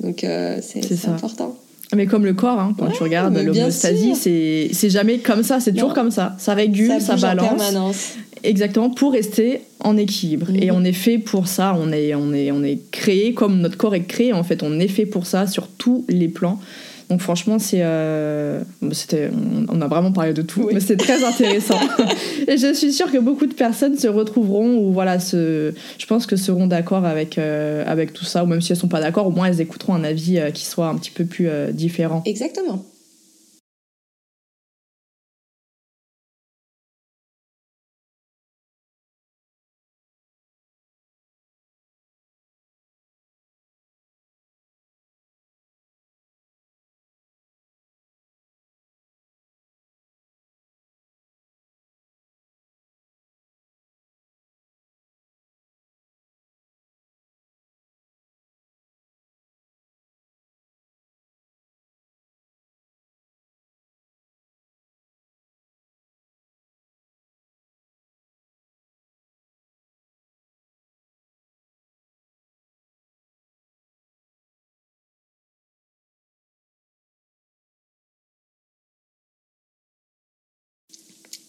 Donc 0.00 0.22
euh, 0.22 0.60
c'est 0.62 1.08
important. 1.08 1.56
Mais 1.96 2.06
comme 2.06 2.26
le 2.26 2.34
corps, 2.34 2.60
hein, 2.60 2.74
quand 2.78 2.90
tu 2.90 3.02
regardes 3.02 3.36
l'homéostasie, 3.36 4.14
c'est 4.14 4.90
jamais 4.90 5.18
comme 5.18 5.42
ça, 5.42 5.58
c'est 5.60 5.72
toujours 5.72 5.94
comme 5.94 6.10
ça. 6.10 6.36
Ça 6.38 6.54
régule, 6.54 7.00
ça, 7.00 7.16
balance. 7.16 8.12
Exactement, 8.44 8.90
pour 8.90 9.12
rester 9.12 9.62
en 9.80 9.96
équilibre. 9.96 10.48
Et 10.54 10.70
mhm. 10.70 10.76
on 10.76 10.84
est 10.84 10.92
fait 10.92 11.18
pour 11.18 11.48
ça, 11.48 11.76
on 11.76 11.90
est, 11.90 12.14
on, 12.14 12.32
est, 12.32 12.52
on 12.52 12.62
est 12.62 12.78
créé 12.92 13.32
comme 13.32 13.60
notre 13.60 13.76
corps 13.76 13.94
est 13.94 14.04
créé, 14.04 14.32
en 14.32 14.44
fait, 14.44 14.62
on 14.62 14.78
est 14.78 14.88
fait 14.88 15.06
pour 15.06 15.26
ça 15.26 15.46
sur 15.46 15.66
tous 15.66 16.04
les 16.08 16.28
plans. 16.28 16.60
Donc 17.08 17.22
franchement, 17.22 17.58
c'est, 17.58 17.82
euh, 17.82 18.62
c'était, 18.92 19.30
on 19.68 19.80
a 19.80 19.86
vraiment 19.86 20.12
parlé 20.12 20.34
de 20.34 20.42
tout, 20.42 20.68
mais 20.72 20.80
c'est 20.80 20.96
très 20.96 21.24
intéressant. 21.24 21.78
et 22.46 22.58
je 22.58 22.74
suis 22.74 22.92
sûre 22.92 23.10
que 23.10 23.16
beaucoup 23.16 23.46
de 23.46 23.54
personnes 23.54 23.96
se 23.96 24.08
retrouveront 24.08 24.76
ou 24.76 24.92
voilà, 24.92 25.16
je 25.18 25.72
pense 26.06 26.26
que 26.26 26.36
seront 26.36 26.66
d'accord 26.66 27.06
avec 27.06 27.38
euh, 27.38 27.82
avec 27.86 28.12
tout 28.12 28.26
ça, 28.26 28.44
ou 28.44 28.46
même 28.46 28.60
si 28.60 28.72
elles 28.72 28.78
sont 28.78 28.88
pas 28.88 29.00
d'accord, 29.00 29.26
au 29.26 29.30
moins 29.30 29.46
elles 29.46 29.60
écouteront 29.62 29.94
un 29.94 30.04
avis 30.04 30.38
euh, 30.38 30.50
qui 30.50 30.66
soit 30.66 30.88
un 30.88 30.96
petit 30.96 31.10
peu 31.10 31.24
plus 31.24 31.48
différent. 31.72 32.22
Exactement. 32.26 32.84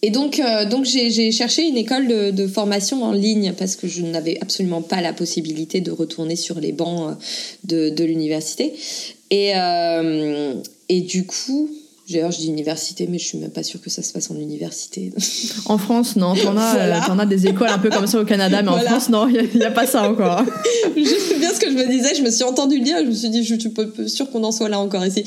Et 0.02 0.12
donc, 0.12 0.40
euh, 0.40 0.66
donc 0.66 0.86
j'ai 0.86 1.32
cherché 1.32 1.68
une 1.68 1.78
école 1.78 2.08
de, 2.08 2.48
formation 2.48 3.04
en 3.04 3.12
ligne 3.12 3.54
parce 3.58 3.76
que 3.76 3.88
je 3.88 4.02
n'avais 4.02 4.38
absolument 4.42 4.82
pas 4.82 5.02
la 5.02 5.14
possibilité 5.14 5.82
de 5.82 5.92
retourner 5.92 6.36
sur 6.36 6.60
les 6.60 6.72
bancs 6.72 7.18
de, 7.66 7.90
de 7.90 8.04
l'université. 8.04 8.74
Et, 9.32 9.52
et 10.90 11.02
du 11.02 11.26
coup, 11.26 11.70
D'ailleurs, 12.10 12.32
je 12.32 12.40
dis 12.40 12.48
université, 12.48 13.08
mais 13.08 13.20
je 13.20 13.26
suis 13.26 13.38
même 13.38 13.52
pas 13.52 13.62
sûre 13.62 13.80
que 13.80 13.90
ça 13.90 14.02
se 14.02 14.12
passe 14.12 14.32
en 14.32 14.36
université. 14.36 15.12
En 15.66 15.78
France, 15.78 16.16
non. 16.16 16.34
T'en 16.34 16.58
as, 16.58 16.76
euh, 16.76 17.20
as 17.20 17.26
des 17.26 17.48
écoles 17.48 17.70
un 17.70 17.78
peu 17.78 17.90
comme 17.90 18.08
ça 18.08 18.20
au 18.20 18.26
Canada, 18.26 18.62
mais 18.64 18.70
en 18.70 18.80
France, 18.80 19.10
non, 19.10 19.28
il 19.28 19.50
n'y 19.56 19.64
a, 19.64 19.72
pas 19.72 19.86
ça 19.86 20.10
encore. 20.10 20.44
je 20.98 21.04
sais 21.04 21.36
bien 21.36 21.54
ce 21.54 21.60
que 21.60 21.70
je 21.70 21.76
me 21.76 21.88
disais. 21.88 22.16
Je 22.16 22.24
me 22.24 22.32
suis 22.32 22.44
entendue 22.44 22.80
le 22.80 22.84
dire. 22.84 22.98
Je 23.00 23.06
me 23.06 23.14
suis 23.14 23.30
dit, 23.30 23.44
je 23.44 23.56
suis 23.56 23.70
pas 23.70 23.84
sûre 24.08 24.32
qu'on 24.32 24.44
en 24.44 24.52
soit 24.52 24.70
là 24.70 24.80
encore 24.80 25.06
ici. 25.06 25.24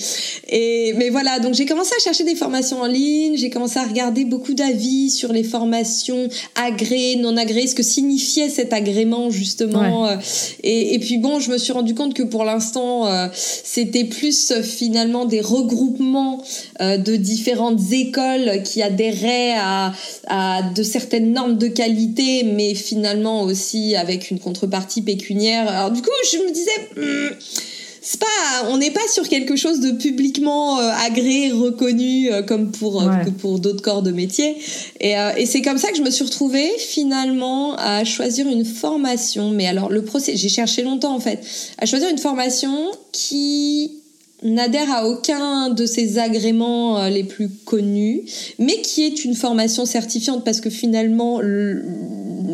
Et 0.49 0.95
mais 0.97 1.11
voilà, 1.11 1.38
donc 1.38 1.55
j'ai 1.55 1.66
commencé 1.66 1.92
à 1.97 2.03
chercher 2.03 2.25
des 2.25 2.35
formations 2.35 2.81
en 2.81 2.87
ligne. 2.87 3.37
J'ai 3.37 3.51
commencé 3.51 3.79
à 3.79 3.85
regarder 3.85 4.25
beaucoup 4.25 4.55
d'avis 4.55 5.11
sur 5.11 5.33
les 5.33 5.45
formations 5.45 6.29
agréées, 6.55 7.16
non 7.16 7.37
agréées, 7.37 7.68
ce 7.68 7.75
que 7.75 7.83
signifiait 7.83 8.49
cet 8.49 8.73
agrément 8.73 9.31
justement. 9.31 10.07
Euh, 10.07 10.16
et, 10.62 10.95
et, 10.95 10.99
puis 10.99 11.18
bon, 11.18 11.38
je 11.38 11.51
me 11.51 11.59
suis 11.59 11.73
rendu 11.73 11.95
compte 11.95 12.14
que 12.14 12.23
pour 12.23 12.45
l'instant, 12.45 13.07
euh, 13.07 13.29
c'était 13.35 14.05
plus 14.05 14.53
finalement 14.62 15.27
des 15.27 15.40
regroupements 15.40 16.42
de 16.81 17.17
différentes 17.17 17.81
écoles 17.93 18.63
qui 18.65 18.83
adhéraient 18.83 19.55
à, 19.57 19.93
de 20.75 20.83
certaines 20.83 21.33
normes 21.33 21.59
de 21.59 21.69
qualité, 21.69 22.45
mais 22.45 22.75
finalement 22.75 23.43
aussi 23.43 23.97
avec 23.97 24.31
une 24.31 24.39
contrepartie 24.39 25.03
pécuniaire. 25.03 25.69
Alors 25.69 25.91
du 25.91 26.03
coup, 26.03 26.11
je 26.33 26.39
me 26.39 26.51
disais... 26.53 26.71
Hmm, 26.97 27.35
c'est 28.05 28.19
pas, 28.19 28.27
on 28.69 28.79
n'est 28.79 28.91
pas 28.91 29.07
sur 29.13 29.29
quelque 29.29 29.55
chose 29.55 29.79
de 29.79 29.93
publiquement 29.93 30.81
euh, 30.81 30.91
agréé, 31.07 31.53
reconnu 31.53 32.33
euh, 32.33 32.43
comme 32.43 32.73
pour 32.73 33.09
pour 33.39 33.61
d'autres 33.61 33.81
corps 33.81 34.03
de 34.03 34.11
métier. 34.11 34.57
Et, 34.99 35.15
et 35.37 35.47
c'est 35.47 35.63
comme 35.63 35.79
ça 35.79 35.93
que 35.93 35.97
je 35.97 36.03
me 36.03 36.11
suis 36.11 36.25
retrouvée 36.25 36.69
finalement 36.79 37.77
à 37.77 38.03
choisir 38.05 38.49
une 38.49 38.65
formation. 38.65 39.51
Mais 39.51 39.69
alors 39.69 39.89
le 39.89 40.03
procès, 40.03 40.37
j'ai 40.37 40.49
cherché 40.49 40.83
longtemps 40.83 41.15
en 41.15 41.21
fait, 41.21 41.47
à 41.79 41.87
choisir 41.87 42.09
une 42.09 42.19
formation 42.19 42.91
qui 43.13 44.02
n'adhère 44.42 44.90
à 44.90 45.07
aucun 45.07 45.70
de 45.70 45.87
ces 45.87 46.18
agréments 46.18 46.98
euh, 46.98 47.09
les 47.09 47.24
plus 47.24 47.48
connus, 47.48 48.22
mais 48.59 48.81
qui 48.83 49.02
est 49.02 49.24
une 49.24 49.35
formation 49.35 49.87
certifiante 49.87 50.44
parce 50.44 50.61
que 50.61 50.70
finalement 50.70 51.40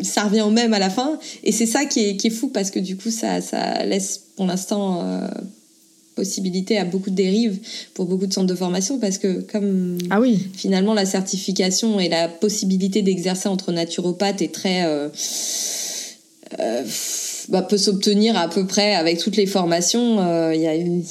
ça 0.03 0.25
revient 0.25 0.43
au 0.43 0.51
même 0.51 0.75
à 0.75 0.79
la 0.79 0.91
fin. 0.91 1.19
Et 1.45 1.53
c'est 1.53 1.67
ça 1.67 1.85
qui 1.85 2.01
est, 2.01 2.17
qui 2.17 2.29
est, 2.29 2.31
fou 2.31 2.49
parce 2.49 2.71
que 2.71 2.79
du 2.79 2.97
coup 2.97 3.11
ça, 3.11 3.41
ça 3.41 3.85
laisse 3.85 4.23
pour 4.37 4.47
l'instant 4.47 5.03
euh, 5.03 5.29
possibilité 6.15 6.79
à 6.79 6.85
beaucoup 6.85 7.11
de 7.11 7.15
dérives 7.15 7.59
pour 7.95 8.07
beaucoup 8.07 8.27
de 8.27 8.33
centres 8.33 8.47
de 8.49 8.55
formation 8.55 8.99
parce 8.99 9.19
que 9.19 9.41
comme 9.41 9.99
ah 10.11 10.21
oui. 10.21 10.49
finalement 10.55 10.95
la 10.95 11.07
certification 11.07 12.01
et 12.01 12.09
la 12.09 12.29
possibilité 12.29 13.03
d'exercer 13.03 13.49
entre 13.49 13.73
naturopathes 13.73 14.43
est 14.43 14.53
très... 14.53 14.85
Euh, 14.85 15.09
bah, 17.49 17.63
peut 17.63 17.79
s'obtenir 17.79 18.37
à 18.37 18.49
peu 18.49 18.67
près 18.67 18.95
avec 18.95 19.19
toutes 19.19 19.37
les 19.37 19.47
formations. 19.47 20.53
Il 20.53 20.61
y 20.61 20.67
a 20.67 20.75
une 20.75 21.03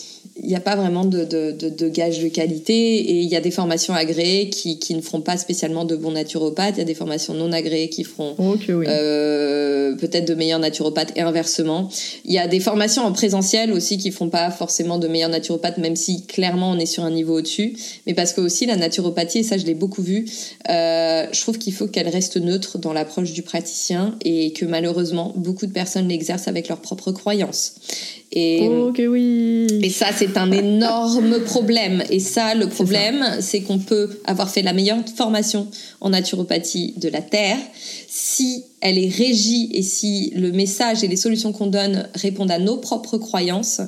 il 0.41 0.47
n'y 0.47 0.55
a 0.55 0.59
pas 0.59 0.75
vraiment 0.75 1.05
de, 1.05 1.23
de, 1.23 1.51
de, 1.51 1.89
gage 1.89 2.19
de 2.19 2.27
qualité 2.27 2.73
et 2.73 3.21
il 3.21 3.29
y 3.29 3.35
a 3.35 3.41
des 3.41 3.51
formations 3.51 3.93
agréées 3.93 4.49
qui, 4.49 4.79
qui, 4.79 4.93
ne 4.95 5.01
feront 5.01 5.21
pas 5.21 5.37
spécialement 5.37 5.85
de 5.85 5.95
bons 5.95 6.11
naturopathes, 6.11 6.75
il 6.75 6.79
y 6.79 6.81
a 6.81 6.85
des 6.85 6.93
formations 6.93 7.33
non 7.33 7.51
agréées 7.51 7.89
qui 7.89 8.03
feront 8.03 8.35
euh, 8.39 9.95
peut-être 9.95 10.25
de 10.25 10.33
meilleurs 10.35 10.59
naturopathes 10.59 11.11
et 11.15 11.21
inversement. 11.21 11.89
Il 12.25 12.33
y 12.33 12.39
a 12.39 12.47
des 12.47 12.59
formations 12.59 13.03
en 13.03 13.11
présentiel 13.11 13.71
aussi 13.71 13.97
qui 13.97 14.09
ne 14.09 14.13
feront 14.13 14.29
pas 14.29 14.51
forcément 14.51 14.97
de 14.97 15.07
meilleurs 15.07 15.29
naturopathes, 15.29 15.77
même 15.77 15.95
si 15.95 16.25
clairement 16.25 16.71
on 16.71 16.79
est 16.79 16.85
sur 16.85 17.03
un 17.03 17.11
niveau 17.11 17.37
au-dessus, 17.37 17.75
mais 18.05 18.13
parce 18.13 18.33
que 18.33 18.41
aussi 18.41 18.65
la 18.65 18.75
naturopathie, 18.75 19.39
et 19.39 19.43
ça 19.43 19.57
je 19.57 19.65
l'ai 19.65 19.75
beaucoup 19.75 20.01
vu, 20.01 20.25
euh, 20.69 21.25
je 21.31 21.41
trouve 21.41 21.57
qu'il 21.57 21.73
faut 21.73 21.87
qu'elle 21.87 22.09
reste 22.09 22.37
neutre 22.37 22.77
dans 22.77 22.93
l'approche 22.93 23.33
du 23.33 23.41
praticien 23.41 24.15
et 24.23 24.53
que 24.53 24.65
malheureusement 24.65 25.33
beaucoup 25.35 25.65
de 25.65 25.71
personnes 25.71 26.07
l'exercent 26.07 26.47
avec 26.47 26.67
leurs 26.67 26.81
propres 26.81 27.11
croyances. 27.11 27.75
Et, 28.33 28.67
oui. 29.07 29.67
et 29.81 29.89
ça, 29.89 30.07
c'est 30.15 30.37
un 30.37 30.51
énorme 30.51 31.39
problème. 31.39 32.03
Et 32.09 32.19
ça, 32.19 32.55
le 32.55 32.67
problème, 32.67 33.25
c'est 33.39 33.61
qu'on 33.61 33.79
peut 33.79 34.19
avoir 34.25 34.49
fait 34.49 34.61
la 34.61 34.73
meilleure 34.73 34.99
formation 35.15 35.67
en 36.01 36.09
naturopathie 36.09 36.93
de 36.97 37.07
la 37.07 37.21
Terre. 37.21 37.57
Si 38.07 38.65
elle 38.81 38.97
est 38.97 39.09
régie 39.09 39.69
et 39.73 39.81
si 39.81 40.33
le 40.35 40.51
message 40.51 41.03
et 41.03 41.07
les 41.07 41.15
solutions 41.15 41.53
qu'on 41.53 41.67
donne 41.67 42.07
répondent 42.15 42.51
à 42.51 42.59
nos 42.59 42.77
propres 42.77 43.17
croyances, 43.17 43.81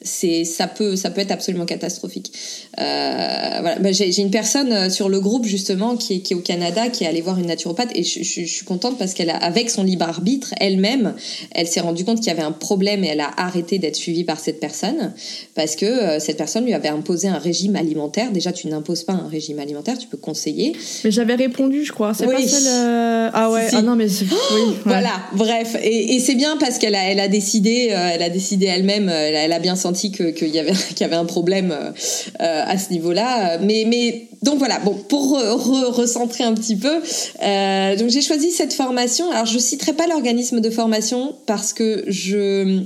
c'est 0.00 0.44
ça 0.44 0.68
peut 0.68 0.94
ça 0.94 1.10
peut 1.10 1.20
être 1.20 1.32
absolument 1.32 1.66
catastrophique. 1.66 2.32
Euh, 2.78 3.58
voilà. 3.60 3.78
Bah, 3.80 3.90
j'ai 3.90 4.16
une 4.20 4.30
personne 4.30 4.72
euh, 4.72 4.90
sur 4.90 5.08
le 5.08 5.18
groupe 5.18 5.44
justement 5.44 5.96
qui 5.96 6.14
est, 6.14 6.20
qui 6.20 6.34
est 6.34 6.36
au 6.36 6.40
Canada 6.40 6.88
qui 6.88 7.02
est 7.02 7.08
allée 7.08 7.20
voir 7.20 7.38
une 7.38 7.46
naturopathe 7.46 7.90
et 7.96 8.04
je, 8.04 8.22
je, 8.22 8.44
suis 8.44 8.64
contente 8.64 8.96
parce 8.96 9.12
qu'elle 9.12 9.30
a 9.30 9.36
avec 9.36 9.70
son 9.70 9.82
libre 9.82 10.08
arbitre 10.08 10.54
elle-même 10.60 11.14
elle 11.50 11.66
s'est 11.66 11.80
rendue 11.80 12.04
compte 12.04 12.18
qu'il 12.18 12.28
y 12.28 12.30
avait 12.30 12.42
un 12.42 12.52
problème 12.52 13.02
et 13.02 13.08
elle 13.08 13.20
a 13.20 13.30
arrêté 13.36 13.80
d'être 13.80 13.96
suivie 13.96 14.22
par 14.22 14.38
cette 14.38 14.60
personne 14.60 15.14
parce 15.56 15.74
que 15.74 15.86
euh, 15.86 16.20
cette 16.20 16.36
personne 16.36 16.64
lui 16.64 16.74
avait 16.74 16.88
imposé 16.88 17.26
un 17.26 17.38
régime 17.38 17.74
alimentaire. 17.74 18.30
Déjà 18.30 18.52
tu 18.52 18.68
n'imposes 18.68 19.02
pas 19.02 19.14
un 19.14 19.28
régime 19.28 19.58
alimentaire, 19.58 19.98
tu 19.98 20.06
peux 20.06 20.16
conseiller. 20.16 20.76
Mais 21.02 21.10
j'avais 21.10 21.34
répondu 21.34 21.84
je 21.84 21.92
crois. 21.92 22.14
C'est 22.14 22.26
pas 22.26 22.40
celle. 22.40 23.30
Ah 23.34 23.50
ouais. 23.50 23.66
Ah 23.72 23.82
non 23.82 23.96
mais 23.96 24.06
oui, 24.06 24.74
voilà. 24.84 25.10
Bref 25.34 25.76
et, 25.82 26.14
et 26.14 26.20
c'est 26.20 26.36
bien 26.36 26.56
parce 26.56 26.78
qu'elle 26.78 26.94
a 26.94 27.02
elle 27.10 27.20
a 27.20 27.28
décidé 27.28 27.88
elle 27.92 28.22
a 28.22 28.30
décidé 28.30 28.66
elle-même 28.66 29.08
elle, 29.08 29.34
elle 29.34 29.52
a 29.52 29.58
bien 29.58 29.74
senti 29.74 29.87
qu'il 29.92 30.48
y, 30.48 30.58
avait, 30.58 30.72
y 31.00 31.04
avait 31.04 31.16
un 31.16 31.24
problème 31.24 31.72
euh, 31.72 31.92
à 32.38 32.78
ce 32.78 32.90
niveau-là. 32.90 33.58
Mais, 33.58 33.84
mais 33.86 34.28
donc 34.42 34.58
voilà, 34.58 34.78
bon, 34.80 34.94
pour 34.94 35.30
recentrer 35.38 36.44
un 36.44 36.54
petit 36.54 36.76
peu, 36.76 37.00
euh, 37.42 37.96
donc 37.96 38.10
j'ai 38.10 38.22
choisi 38.22 38.50
cette 38.50 38.72
formation. 38.72 39.30
Alors 39.30 39.46
je 39.46 39.58
citerai 39.58 39.92
pas 39.92 40.06
l'organisme 40.06 40.60
de 40.60 40.70
formation 40.70 41.34
parce 41.46 41.72
que 41.72 42.04
je 42.06 42.84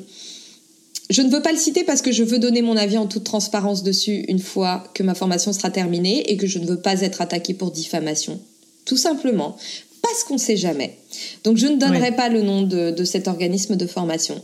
je 1.11 1.21
ne 1.21 1.29
veux 1.29 1.43
pas 1.43 1.53
le 1.53 1.59
citer 1.59 1.85
parce 1.85 2.01
que 2.01 2.11
je 2.11 2.25
veux 2.25 2.39
donner 2.39 2.63
mon 2.63 2.77
avis 2.77 2.97
en 2.97 3.07
toute 3.07 3.25
transparence 3.25 3.83
dessus 3.83 4.25
une 4.29 4.39
fois 4.39 4.85
que 4.95 5.03
ma 5.03 5.15
formation 5.15 5.53
sera 5.53 5.71
terminée 5.71 6.31
et 6.31 6.39
que 6.39 6.47
je 6.47 6.59
ne 6.59 6.67
veux 6.67 6.81
pas 6.81 7.03
être 7.03 7.21
attaquée 7.21 7.53
pour 7.53 7.71
diffamation. 7.71 8.41
Tout 8.87 8.97
simplement 8.97 9.57
parce 10.03 10.25
qu'on 10.25 10.35
ne 10.35 10.39
sait 10.39 10.57
jamais. 10.57 10.97
Donc 11.45 11.59
je 11.59 11.67
ne 11.67 11.77
donnerai 11.77 12.13
pas 12.17 12.29
le 12.29 12.43
nom 12.43 12.63
de, 12.63 12.91
de, 12.91 13.05
cet 13.05 13.29
organisme 13.29 13.77
de 13.77 13.87
formation 13.87 14.43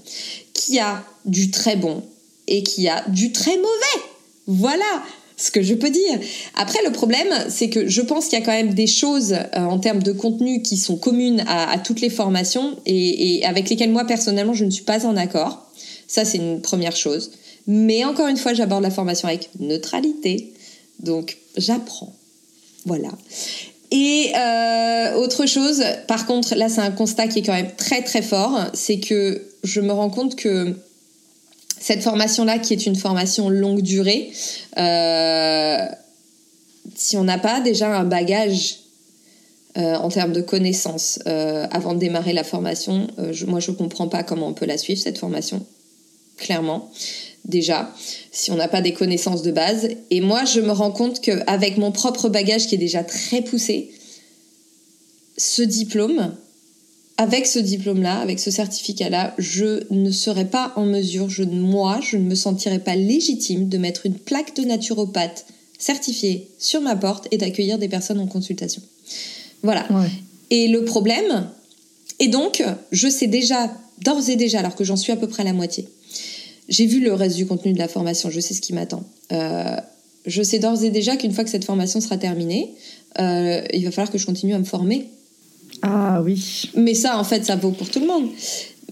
qui 0.52 0.78
a 0.78 1.04
du 1.24 1.50
très 1.50 1.76
bon, 1.76 2.02
et 2.48 2.62
qui 2.62 2.88
a 2.88 3.04
du 3.08 3.32
très 3.32 3.56
mauvais. 3.56 4.04
Voilà 4.46 5.02
ce 5.38 5.50
que 5.50 5.62
je 5.62 5.74
peux 5.74 5.88
dire. 5.88 6.18
Après, 6.56 6.80
le 6.84 6.90
problème, 6.90 7.28
c'est 7.48 7.70
que 7.70 7.88
je 7.88 8.02
pense 8.02 8.26
qu'il 8.26 8.38
y 8.38 8.42
a 8.42 8.44
quand 8.44 8.52
même 8.52 8.74
des 8.74 8.88
choses 8.88 9.32
euh, 9.32 9.60
en 9.60 9.78
termes 9.78 10.02
de 10.02 10.12
contenu 10.12 10.62
qui 10.62 10.76
sont 10.76 10.96
communes 10.96 11.44
à, 11.46 11.78
toutes 11.78 12.00
les 12.00 12.10
formations 12.10 12.76
et, 12.84 13.44
avec 13.44 13.70
lesquelles 13.70 13.92
moi, 13.92 14.04
personnellement, 14.04 14.52
je 14.52 14.64
ne 14.64 14.70
suis 14.70 14.82
pas 14.82 15.06
en 15.06 15.16
accord. 15.16 15.70
Ça, 16.08 16.24
c'est 16.24 16.38
une 16.38 16.60
première 16.60 16.96
chose. 16.96 17.30
Mais 17.66 18.04
encore 18.04 18.26
une 18.26 18.36
fois, 18.36 18.52
j'aborde 18.52 18.82
la 18.82 18.90
formation 18.90 19.28
avec 19.28 19.50
neutralité. 19.60 20.52
Donc, 21.00 21.38
j'apprends. 21.56 22.12
Voilà. 22.84 23.10
Et 23.90 24.32
euh, 24.36 25.14
autre 25.14 25.46
chose, 25.46 25.82
par 26.08 26.26
contre, 26.26 26.54
là, 26.56 26.68
c'est 26.68 26.80
un 26.80 26.90
constat 26.90 27.28
qui 27.28 27.38
est 27.38 27.42
quand 27.42 27.54
même 27.54 27.74
très 27.76 28.02
très 28.02 28.22
fort, 28.22 28.58
c'est 28.74 28.98
que 28.98 29.42
je 29.62 29.80
me 29.80 29.92
rends 29.92 30.10
compte 30.10 30.34
que 30.34 30.74
cette 31.80 32.02
formation-là, 32.02 32.58
qui 32.58 32.72
est 32.72 32.86
une 32.86 32.96
formation 32.96 33.48
longue 33.48 33.82
durée, 33.82 34.30
euh, 34.78 35.86
si 36.94 37.16
on 37.16 37.24
n'a 37.24 37.38
pas 37.38 37.60
déjà 37.60 37.96
un 37.96 38.04
bagage 38.04 38.80
euh, 39.76 39.94
en 39.96 40.08
termes 40.08 40.32
de 40.32 40.40
connaissances 40.40 41.20
euh, 41.26 41.66
avant 41.70 41.94
de 41.94 41.98
démarrer 41.98 42.32
la 42.32 42.44
formation, 42.44 43.06
moi 43.46 43.60
je 43.60 43.70
ne 43.70 43.76
comprends 43.76 44.08
pas 44.08 44.22
comment 44.22 44.48
on 44.48 44.54
peut 44.54 44.66
la 44.66 44.78
suivre, 44.78 45.00
cette 45.00 45.18
formation, 45.18 45.64
clairement. 46.36 46.90
Déjà, 47.44 47.92
si 48.30 48.50
on 48.50 48.56
n'a 48.56 48.68
pas 48.68 48.82
des 48.82 48.92
connaissances 48.92 49.42
de 49.42 49.50
base. 49.50 49.88
Et 50.10 50.20
moi, 50.20 50.44
je 50.44 50.60
me 50.60 50.72
rends 50.72 50.90
compte 50.90 51.20
qu'avec 51.20 51.78
mon 51.78 51.92
propre 51.92 52.28
bagage 52.28 52.66
qui 52.66 52.74
est 52.74 52.78
déjà 52.78 53.02
très 53.04 53.40
poussé, 53.40 53.90
ce 55.38 55.62
diplôme, 55.62 56.34
avec 57.18 57.48
ce 57.48 57.58
diplôme-là, 57.58 58.20
avec 58.20 58.38
ce 58.38 58.52
certificat-là, 58.52 59.34
je 59.38 59.82
ne 59.90 60.10
serais 60.12 60.44
pas 60.44 60.72
en 60.76 60.86
mesure, 60.86 61.28
je, 61.28 61.42
moi, 61.42 61.98
je 62.00 62.16
ne 62.16 62.22
me 62.22 62.36
sentirais 62.36 62.78
pas 62.78 62.94
légitime 62.94 63.68
de 63.68 63.76
mettre 63.76 64.06
une 64.06 64.14
plaque 64.14 64.54
de 64.54 64.62
naturopathe 64.62 65.44
certifiée 65.78 66.48
sur 66.58 66.80
ma 66.80 66.94
porte 66.94 67.26
et 67.32 67.36
d'accueillir 67.36 67.78
des 67.78 67.88
personnes 67.88 68.20
en 68.20 68.28
consultation. 68.28 68.80
Voilà. 69.64 69.86
Et 70.50 70.68
le 70.68 70.84
problème, 70.84 71.50
et 72.20 72.28
donc, 72.28 72.62
je 72.92 73.08
sais 73.08 73.26
déjà, 73.26 73.72
d'ores 74.04 74.30
et 74.30 74.36
déjà, 74.36 74.60
alors 74.60 74.76
que 74.76 74.84
j'en 74.84 74.96
suis 74.96 75.12
à 75.12 75.16
peu 75.16 75.26
près 75.26 75.42
à 75.42 75.44
la 75.44 75.52
moitié, 75.52 75.88
j'ai 76.68 76.86
vu 76.86 77.00
le 77.00 77.12
reste 77.14 77.34
du 77.34 77.46
contenu 77.46 77.72
de 77.72 77.78
la 77.78 77.88
formation, 77.88 78.30
je 78.30 78.38
sais 78.38 78.54
ce 78.54 78.60
qui 78.60 78.72
m'attend. 78.74 79.02
Euh, 79.32 79.76
je 80.24 80.42
sais 80.42 80.60
d'ores 80.60 80.84
et 80.84 80.90
déjà 80.90 81.16
qu'une 81.16 81.32
fois 81.32 81.42
que 81.42 81.50
cette 81.50 81.64
formation 81.64 82.00
sera 82.00 82.16
terminée, 82.16 82.74
euh, 83.18 83.62
il 83.72 83.84
va 83.84 83.90
falloir 83.90 84.12
que 84.12 84.18
je 84.18 84.26
continue 84.26 84.54
à 84.54 84.58
me 84.60 84.64
former 84.64 85.08
ah 85.82 86.20
oui. 86.24 86.70
Mais 86.76 86.94
ça, 86.94 87.18
en 87.18 87.24
fait, 87.24 87.44
ça 87.44 87.56
vaut 87.56 87.70
pour 87.70 87.88
tout 87.88 88.00
le 88.00 88.06
monde. 88.06 88.28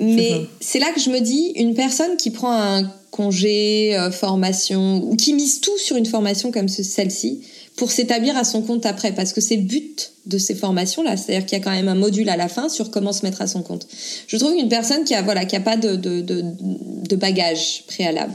Mais 0.00 0.46
c'est 0.60 0.78
là 0.78 0.92
que 0.94 1.00
je 1.00 1.10
me 1.10 1.20
dis, 1.20 1.52
une 1.56 1.74
personne 1.74 2.16
qui 2.16 2.30
prend 2.30 2.52
un 2.52 2.90
congé, 3.10 3.96
euh, 3.96 4.10
formation, 4.10 5.02
ou 5.04 5.16
qui 5.16 5.32
mise 5.32 5.60
tout 5.60 5.76
sur 5.78 5.96
une 5.96 6.04
formation 6.04 6.52
comme 6.52 6.68
celle-ci, 6.68 7.40
pour 7.76 7.90
s'établir 7.90 8.36
à 8.38 8.44
son 8.44 8.62
compte 8.62 8.86
après, 8.86 9.12
parce 9.12 9.34
que 9.34 9.42
c'est 9.42 9.56
le 9.56 9.62
but 9.62 10.12
de 10.24 10.38
ces 10.38 10.54
formations-là. 10.54 11.16
C'est-à-dire 11.16 11.46
qu'il 11.46 11.58
y 11.58 11.60
a 11.60 11.64
quand 11.64 11.70
même 11.70 11.88
un 11.88 11.94
module 11.94 12.28
à 12.30 12.36
la 12.36 12.48
fin 12.48 12.70
sur 12.70 12.90
comment 12.90 13.12
se 13.12 13.24
mettre 13.24 13.42
à 13.42 13.46
son 13.46 13.62
compte. 13.62 13.86
Je 14.26 14.36
trouve 14.38 14.56
qu'une 14.56 14.70
personne 14.70 15.04
qui 15.04 15.14
a 15.14 15.22
voilà 15.22 15.44
qui 15.44 15.56
a 15.56 15.60
pas 15.60 15.76
de 15.76 15.94
de, 15.94 16.22
de, 16.22 17.16
bagage 17.16 17.84
préalable, 17.86 18.32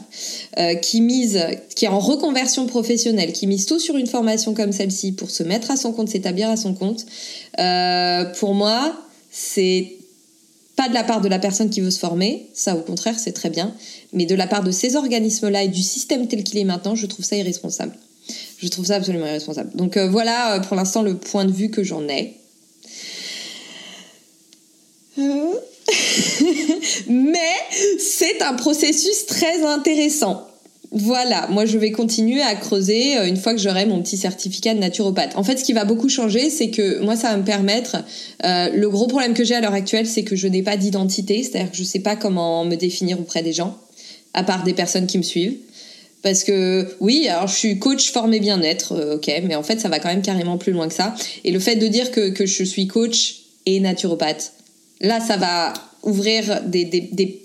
euh, 0.57 0.75
qui 0.75 1.01
mise, 1.01 1.39
qui 1.75 1.85
est 1.85 1.89
en 1.89 1.99
reconversion 1.99 2.67
professionnelle, 2.67 3.33
qui 3.33 3.47
mise 3.47 3.65
tout 3.65 3.79
sur 3.79 3.97
une 3.97 4.07
formation 4.07 4.53
comme 4.53 4.71
celle-ci 4.71 5.11
pour 5.11 5.29
se 5.29 5.43
mettre 5.43 5.71
à 5.71 5.75
son 5.75 5.91
compte, 5.91 6.09
s'établir 6.09 6.49
à 6.49 6.57
son 6.57 6.73
compte, 6.73 7.05
euh, 7.59 8.25
pour 8.39 8.53
moi, 8.53 8.95
c'est 9.31 9.93
pas 10.75 10.87
de 10.87 10.93
la 10.93 11.03
part 11.03 11.21
de 11.21 11.27
la 11.27 11.37
personne 11.37 11.69
qui 11.69 11.81
veut 11.81 11.91
se 11.91 11.99
former, 11.99 12.47
ça 12.53 12.75
au 12.75 12.81
contraire 12.81 13.19
c'est 13.19 13.33
très 13.33 13.49
bien, 13.49 13.75
mais 14.13 14.25
de 14.25 14.35
la 14.35 14.47
part 14.47 14.63
de 14.63 14.71
ces 14.71 14.95
organismes-là 14.95 15.63
et 15.63 15.67
du 15.67 15.83
système 15.83 16.27
tel 16.27 16.43
qu'il 16.43 16.57
est 16.59 16.63
maintenant, 16.63 16.95
je 16.95 17.05
trouve 17.05 17.25
ça 17.25 17.35
irresponsable. 17.35 17.93
Je 18.61 18.67
trouve 18.67 18.85
ça 18.85 18.95
absolument 18.95 19.25
irresponsable. 19.25 19.71
Donc 19.75 19.97
euh, 19.97 20.07
voilà 20.07 20.55
euh, 20.55 20.59
pour 20.59 20.75
l'instant 20.75 21.01
le 21.01 21.17
point 21.17 21.45
de 21.45 21.51
vue 21.51 21.71
que 21.71 21.83
j'en 21.83 22.07
ai. 22.07 22.37
Euh. 25.17 25.53
Mais 27.09 27.37
c'est 27.97 28.41
un 28.41 28.53
processus 28.53 29.25
très 29.25 29.63
intéressant. 29.65 30.47
Voilà, 30.93 31.47
moi 31.49 31.65
je 31.65 31.77
vais 31.77 31.91
continuer 31.91 32.41
à 32.41 32.53
creuser 32.53 33.15
une 33.25 33.37
fois 33.37 33.53
que 33.53 33.59
j'aurai 33.59 33.85
mon 33.85 34.01
petit 34.01 34.17
certificat 34.17 34.73
de 34.73 34.79
naturopathe. 34.79 35.37
En 35.37 35.43
fait, 35.43 35.57
ce 35.57 35.63
qui 35.63 35.71
va 35.71 35.85
beaucoup 35.85 36.09
changer, 36.09 36.49
c'est 36.49 36.69
que 36.69 36.99
moi 36.99 37.15
ça 37.15 37.31
va 37.31 37.37
me 37.37 37.45
permettre. 37.45 37.95
le 38.43 38.85
gros 38.87 39.07
problème 39.07 39.33
que 39.33 39.45
j'ai 39.45 39.55
à 39.55 39.61
l'heure 39.61 39.73
actuelle, 39.73 40.05
c'est 40.05 40.23
que 40.23 40.35
je 40.35 40.49
n'ai 40.49 40.63
pas 40.63 40.75
d'identité, 40.75 41.43
c'est-à-dire 41.43 41.71
que 41.71 41.77
je 41.77 41.83
ne 41.83 41.87
sais 41.87 41.99
pas 41.99 42.17
comment 42.17 42.65
me 42.65 42.75
définir 42.75 43.21
auprès 43.21 43.41
des 43.41 43.53
gens, 43.53 43.77
à 44.33 44.43
part 44.43 44.63
des 44.63 44.73
personnes 44.73 45.07
qui 45.07 45.17
me 45.17 45.23
suivent. 45.23 45.55
Parce 46.21 46.43
que 46.43 46.87
oui, 46.99 47.27
alors 47.27 47.47
je 47.47 47.55
suis 47.55 47.79
coach 47.79 48.11
formé 48.11 48.39
bien-être, 48.39 48.93
euh, 48.93 49.15
ok, 49.15 49.31
mais 49.43 49.55
en 49.55 49.63
fait 49.63 49.79
ça 49.79 49.89
va 49.89 49.99
quand 49.99 50.09
même 50.09 50.21
carrément 50.21 50.57
plus 50.57 50.71
loin 50.71 50.87
que 50.87 50.93
ça. 50.93 51.15
Et 51.43 51.51
le 51.51 51.59
fait 51.59 51.75
de 51.75 51.87
dire 51.87 52.11
que, 52.11 52.29
que 52.29 52.45
je 52.45 52.63
suis 52.63 52.87
coach 52.87 53.41
et 53.65 53.79
naturopathe, 53.79 54.53
là 54.99 55.19
ça 55.19 55.37
va 55.37 55.73
ouvrir 56.03 56.61
des, 56.65 56.85
des, 56.85 57.01
des 57.01 57.40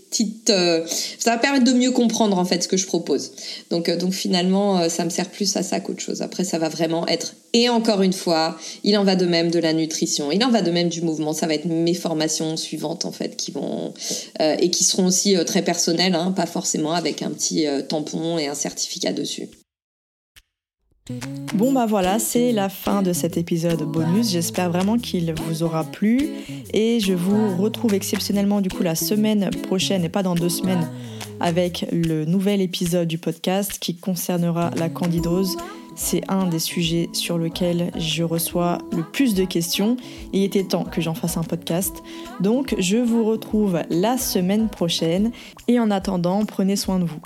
Euh, 0.50 0.86
ça 1.18 1.32
va 1.32 1.38
permettre 1.38 1.64
de 1.64 1.72
mieux 1.72 1.90
comprendre 1.90 2.38
en 2.38 2.44
fait 2.44 2.62
ce 2.62 2.68
que 2.68 2.76
je 2.76 2.86
propose. 2.86 3.32
Donc, 3.70 3.88
euh, 3.88 3.96
donc 3.96 4.12
finalement, 4.12 4.88
ça 4.88 5.04
me 5.04 5.10
sert 5.10 5.30
plus 5.30 5.56
à 5.56 5.62
ça 5.62 5.80
qu'autre 5.80 6.00
chose. 6.00 6.22
Après, 6.22 6.44
ça 6.44 6.58
va 6.58 6.68
vraiment 6.68 7.06
être... 7.06 7.34
Et 7.52 7.68
encore 7.68 8.02
une 8.02 8.12
fois, 8.12 8.58
il 8.84 8.96
en 8.98 9.04
va 9.04 9.16
de 9.16 9.26
même 9.26 9.50
de 9.50 9.58
la 9.58 9.72
nutrition, 9.72 10.30
il 10.30 10.44
en 10.44 10.50
va 10.50 10.62
de 10.62 10.70
même 10.70 10.88
du 10.88 11.02
mouvement. 11.02 11.32
Ça 11.32 11.46
va 11.46 11.54
être 11.54 11.64
mes 11.64 11.94
formations 11.94 12.56
suivantes 12.56 13.04
en 13.04 13.12
fait 13.12 13.36
qui 13.36 13.50
vont... 13.50 13.94
et 14.40 14.70
qui 14.70 14.84
seront 14.84 15.06
aussi 15.06 15.36
très 15.46 15.62
personnelles, 15.62 16.14
hein, 16.14 16.32
pas 16.32 16.46
forcément 16.46 16.92
avec 16.92 17.22
un 17.22 17.30
petit 17.30 17.66
tampon 17.88 18.38
et 18.38 18.46
un 18.46 18.54
certificat 18.54 19.12
dessus. 19.12 19.48
Bon 21.54 21.72
bah 21.72 21.86
voilà, 21.86 22.18
c'est 22.18 22.52
la 22.52 22.68
fin 22.68 23.02
de 23.02 23.12
cet 23.12 23.36
épisode 23.36 23.82
bonus. 23.84 24.30
J'espère 24.30 24.70
vraiment 24.70 24.98
qu'il 24.98 25.32
vous 25.34 25.62
aura 25.62 25.84
plu 25.84 26.30
et 26.72 26.98
je 27.00 27.12
vous 27.12 27.56
retrouve 27.56 27.94
exceptionnellement 27.94 28.60
du 28.60 28.68
coup 28.68 28.82
la 28.82 28.94
semaine 28.96 29.50
prochaine 29.68 30.04
et 30.04 30.08
pas 30.08 30.24
dans 30.24 30.34
deux 30.34 30.48
semaines 30.48 30.90
avec 31.38 31.86
le 31.92 32.24
nouvel 32.24 32.60
épisode 32.60 33.06
du 33.06 33.18
podcast 33.18 33.78
qui 33.78 33.96
concernera 33.96 34.70
la 34.76 34.88
candidose. 34.88 35.56
C'est 35.94 36.22
un 36.28 36.46
des 36.46 36.58
sujets 36.58 37.08
sur 37.12 37.38
lequel 37.38 37.90
je 37.96 38.22
reçois 38.22 38.78
le 38.92 39.02
plus 39.02 39.34
de 39.34 39.44
questions. 39.44 39.96
Il 40.32 40.42
était 40.42 40.64
temps 40.64 40.84
que 40.84 41.00
j'en 41.00 41.14
fasse 41.14 41.36
un 41.36 41.42
podcast. 41.42 42.02
Donc 42.40 42.74
je 42.78 42.98
vous 42.98 43.24
retrouve 43.24 43.80
la 43.90 44.18
semaine 44.18 44.68
prochaine 44.68 45.30
et 45.68 45.78
en 45.78 45.90
attendant, 45.90 46.44
prenez 46.44 46.76
soin 46.76 46.98
de 46.98 47.04
vous. 47.04 47.20